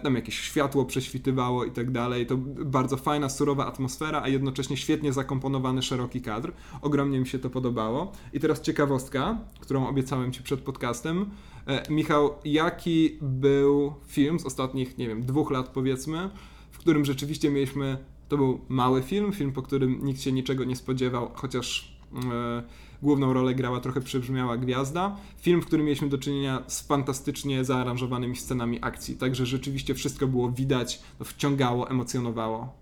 [0.03, 2.27] tam jakieś światło prześwitywało i tak dalej.
[2.27, 6.53] To bardzo fajna, surowa atmosfera, a jednocześnie świetnie zakomponowany szeroki kadr.
[6.83, 8.13] Ogromnie mi się to podobało.
[8.33, 11.31] I teraz ciekawostka, którą obiecałem Ci przed podcastem.
[11.67, 16.31] E, Michał, jaki był film z ostatnich, nie wiem, dwóch lat powiedzmy,
[16.71, 17.99] w którym rzeczywiście mieliśmy,
[18.29, 21.99] to był mały film, film po którym nikt się niczego nie spodziewał, chociaż...
[22.15, 25.17] Yy, Główną rolę grała trochę przebrzmiała gwiazda.
[25.37, 29.17] Film, w którym mieliśmy do czynienia z fantastycznie zaaranżowanymi scenami akcji.
[29.17, 32.75] Także rzeczywiście wszystko było widać, wciągało, emocjonowało.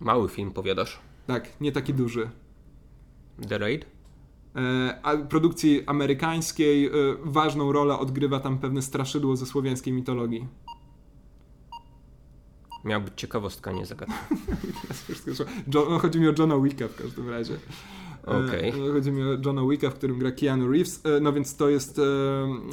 [0.00, 1.00] Mały film, powiadasz?
[1.26, 2.30] Tak, nie taki duży.
[3.48, 3.86] The Raid?
[4.56, 6.90] E, produkcji amerykańskiej e,
[7.24, 10.46] ważną rolę odgrywa tam pewne straszydło ze słowiańskiej mitologii.
[12.84, 14.14] Miała być ciekawostka, nie zagadka.
[15.74, 17.58] No, chodzi mi o Johna Wicka w każdym razie.
[18.30, 18.72] E, Okej.
[18.86, 21.00] no, Chodzi mi o Johna Wicka, w którym gra Keanu Reeves.
[21.06, 22.02] E, No więc to jest e,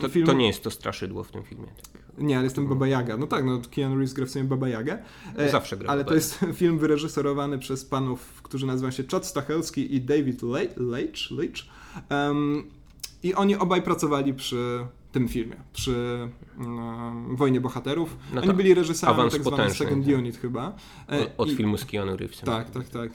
[0.01, 0.25] To, film...
[0.25, 1.67] to nie jest to straszydło w tym filmie.
[1.67, 2.01] Tak.
[2.17, 3.17] Nie, ale jestem Baba Yaga.
[3.17, 4.97] No tak, no Keanu Reeves gra w sumie Baba Yagę.
[5.35, 9.95] E, Zawsze gra Ale to jest film wyreżyserowany przez panów, którzy nazywają się Chad Stachelski
[9.95, 11.31] i David Le- Leitch.
[11.31, 11.61] Leitch.
[12.09, 12.63] Em,
[13.23, 16.29] I oni obaj pracowali przy tym filmie, przy
[16.59, 18.17] um, Wojnie Bohaterów.
[18.33, 20.15] No oni byli reżyserami tak potężny, Second tak.
[20.17, 20.75] Unit chyba.
[21.09, 22.45] E, O- Od i- filmu z Keanu Reevesem.
[22.45, 23.11] tak, tak, tak.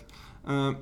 [0.48, 0.74] E,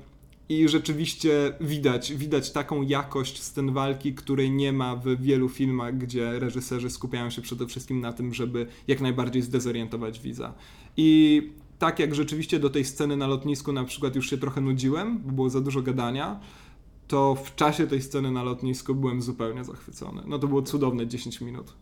[0.49, 6.39] I rzeczywiście widać, widać taką jakość scen walki, której nie ma w wielu filmach, gdzie
[6.39, 10.53] reżyserzy skupiają się przede wszystkim na tym, żeby jak najbardziej zdezorientować widza.
[10.97, 11.41] I
[11.79, 15.31] tak jak rzeczywiście do tej sceny na lotnisku na przykład już się trochę nudziłem, bo
[15.31, 16.39] było za dużo gadania,
[17.07, 20.21] to w czasie tej sceny na lotnisku byłem zupełnie zachwycony.
[20.27, 21.73] No to było cudowne 10 minut.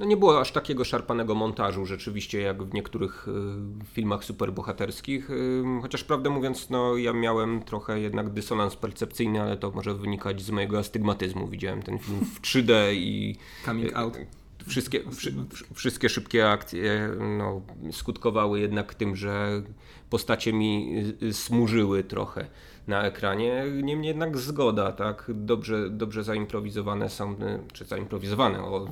[0.00, 5.62] No nie było aż takiego szarpanego montażu rzeczywiście jak w niektórych y, filmach superbohaterskich, y,
[5.82, 10.50] chociaż prawdę mówiąc, no ja miałem trochę jednak dysonans percepcyjny, ale to może wynikać z
[10.50, 11.48] mojego astygmatyzmu.
[11.48, 14.18] Widziałem ten film w 3D i Coming y, out.
[14.66, 17.60] Wszystkie, wszy, wszy- wszystkie szybkie akcje no,
[17.92, 19.62] skutkowały jednak tym, że
[20.10, 22.46] postacie mi smużyły trochę
[22.90, 23.64] na ekranie.
[23.82, 25.30] Niemniej jednak zgoda, tak?
[25.34, 27.36] Dobrze, dobrze zaimprowizowane są,
[27.72, 28.88] czy zaimprowizowane, o,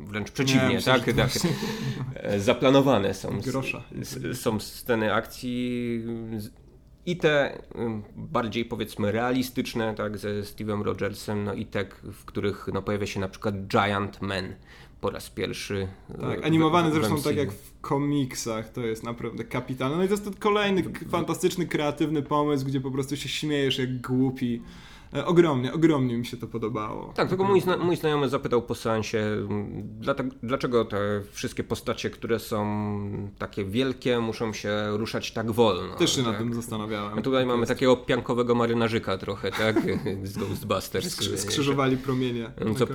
[0.00, 1.16] wręcz przeciwnie, myślę, tak?
[1.16, 1.30] tak.
[2.38, 3.82] Zaplanowane są, Grosza.
[4.34, 6.04] są sceny akcji
[7.06, 7.60] i te y,
[8.16, 13.20] bardziej powiedzmy realistyczne, tak, ze Steve'em Rogersem, no i te, w których no, pojawia się
[13.20, 14.54] na przykład Giant Man
[15.02, 15.88] po raz pierwszy.
[16.20, 19.96] Tak, w- animowany w- w zresztą tak jak w komiksach, to jest naprawdę kapitalne.
[19.96, 24.00] No i to jest ten kolejny fantastyczny, kreatywny pomysł, gdzie po prostu się śmiejesz jak
[24.00, 24.62] głupi.
[25.16, 27.12] E, Ogromnie, ogromnie mi się to podobało.
[27.14, 29.24] Tak, tylko mój, zna, mój znajomy zapytał po seansie,
[30.42, 30.98] dlaczego te
[31.32, 32.62] wszystkie postacie, które są
[33.38, 35.94] takie wielkie, muszą się ruszać tak wolno.
[35.96, 36.26] Też się tak?
[36.32, 37.16] nad tym zastanawiałem.
[37.16, 39.76] My tutaj mamy Jest- takiego piankowego marynarzyka trochę, tak?
[40.24, 41.16] Z Ghostbusters.
[41.16, 42.86] skrzy- Skrzyżowali promienie na Co,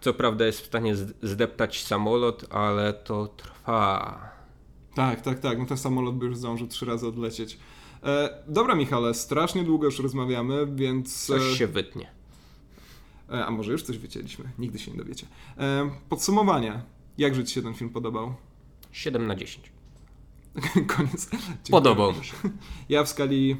[0.00, 4.20] co prawda jest w stanie zdeptać samolot, ale to trwa.
[4.94, 5.58] Tak, tak, tak.
[5.58, 7.58] No ten samolot by już zdążył trzy razy odlecieć.
[8.04, 11.26] E, dobra, Michale, strasznie długo już rozmawiamy, więc.
[11.26, 12.10] Coś e, się wytnie.
[13.28, 14.44] E, a może już coś wycięliśmy?
[14.58, 15.26] Nigdy się nie dowiecie.
[16.08, 16.82] Podsumowanie.
[17.18, 18.34] Jakże Ci się ten film podobał?
[18.92, 19.72] 7 na 10.
[20.96, 21.30] Koniec.
[21.70, 22.34] Podobał mi się.
[22.88, 23.56] Ja w skali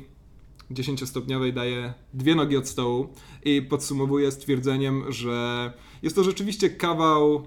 [0.70, 3.08] 10-stopniowej daję dwie nogi od stołu
[3.44, 5.72] i podsumowuję stwierdzeniem, że
[6.02, 7.46] jest to rzeczywiście kawał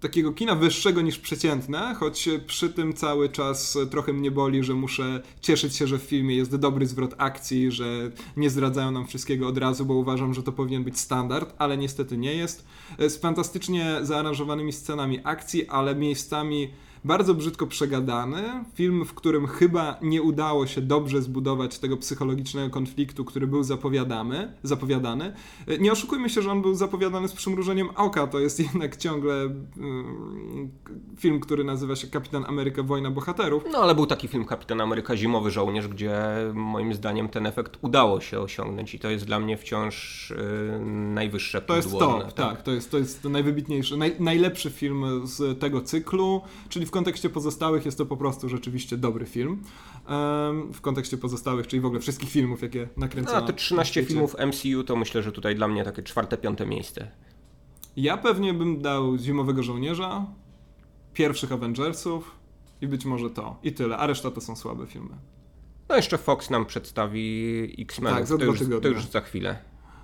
[0.00, 5.22] takiego kina wyższego niż przeciętne, choć przy tym cały czas trochę mnie boli, że muszę
[5.40, 9.58] cieszyć się, że w filmie jest dobry zwrot akcji, że nie zdradzają nam wszystkiego od
[9.58, 12.64] razu, bo uważam, że to powinien być standard, ale niestety nie jest.
[12.98, 16.68] Z fantastycznie zaaranżowanymi scenami akcji, ale miejscami
[17.04, 18.64] bardzo brzydko przegadany.
[18.74, 24.52] Film, w którym chyba nie udało się dobrze zbudować tego psychologicznego konfliktu, który był zapowiadany.
[24.62, 25.32] zapowiadany.
[25.80, 28.26] Nie oszukujmy się, że on był zapowiadany z przymrużeniem oka.
[28.26, 30.70] To jest jednak ciągle mm,
[31.16, 33.64] film, który nazywa się Kapitan Ameryka Wojna Bohaterów.
[33.72, 36.20] No ale był taki film Kapitan Ameryka Zimowy Żołnierz, gdzie
[36.54, 40.36] moim zdaniem ten efekt udało się osiągnąć i to jest dla mnie wciąż y,
[41.14, 42.62] najwyższe To jest to, No, tak.
[42.62, 47.84] To jest, to jest najwybitniejszy, naj, najlepszy film z tego cyklu, czyli w kontekście pozostałych
[47.84, 49.62] jest to po prostu rzeczywiście dobry film.
[50.72, 53.36] W kontekście pozostałych, czyli w ogóle wszystkich filmów, jakie No, nakręcono.
[53.38, 54.06] a te 13 na świecie.
[54.08, 57.10] filmów MCU to myślę, że tutaj dla mnie takie czwarte, piąte miejsce.
[57.96, 60.26] Ja pewnie bym dał Zimowego Żołnierza,
[61.14, 62.30] pierwszych Avengersów
[62.80, 63.58] i być może to.
[63.62, 65.14] I tyle, a reszta to są słabe filmy.
[65.88, 68.14] No jeszcze Fox nam przedstawi X-Men.
[68.14, 69.58] Tak, za to, już, to już za chwilę.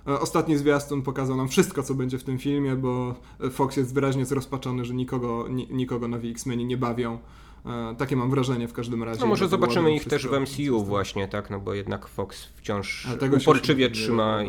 [0.07, 3.15] E, Ostatni zwiastun pokazał nam wszystko, co będzie w tym filmie, bo
[3.51, 7.19] Fox jest wyraźnie zrozpaczony, że nikogo, ni, nikogo nowi X-Meni nie bawią.
[7.65, 9.21] E, Takie mam wrażenie w każdym razie.
[9.21, 10.31] No może zobaczymy ich też w.
[10.39, 11.49] MCU właśnie, tak?
[11.49, 13.07] No bo jednak Fox wciąż
[13.41, 14.39] uporczywie trzyma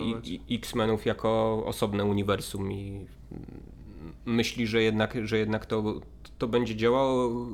[0.51, 3.07] X-Menów jako osobne uniwersum i
[4.25, 6.01] myśli, że jednak, że jednak to,
[6.39, 7.47] to będzie działało.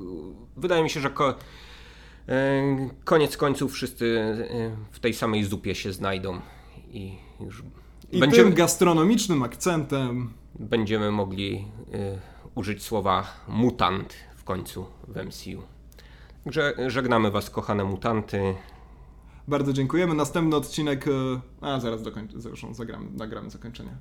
[0.56, 1.34] Wydaje mi się, że ko-
[2.28, 4.34] e, koniec końców wszyscy
[4.90, 6.40] w tej samej zupie się znajdą
[6.90, 7.62] i już
[8.14, 12.18] I będziemy, tym gastronomicznym akcentem będziemy mogli e,
[12.54, 15.62] użyć słowa mutant w końcu w MCU.
[16.44, 18.54] Także żegnamy Was, kochane mutanty.
[19.48, 20.14] bardzo dziękujemy.
[20.14, 21.08] Następny odcinek.
[21.08, 21.10] e,
[21.60, 23.96] A zaraz dokończę, zresztą zagramy, nagramy zakończenie.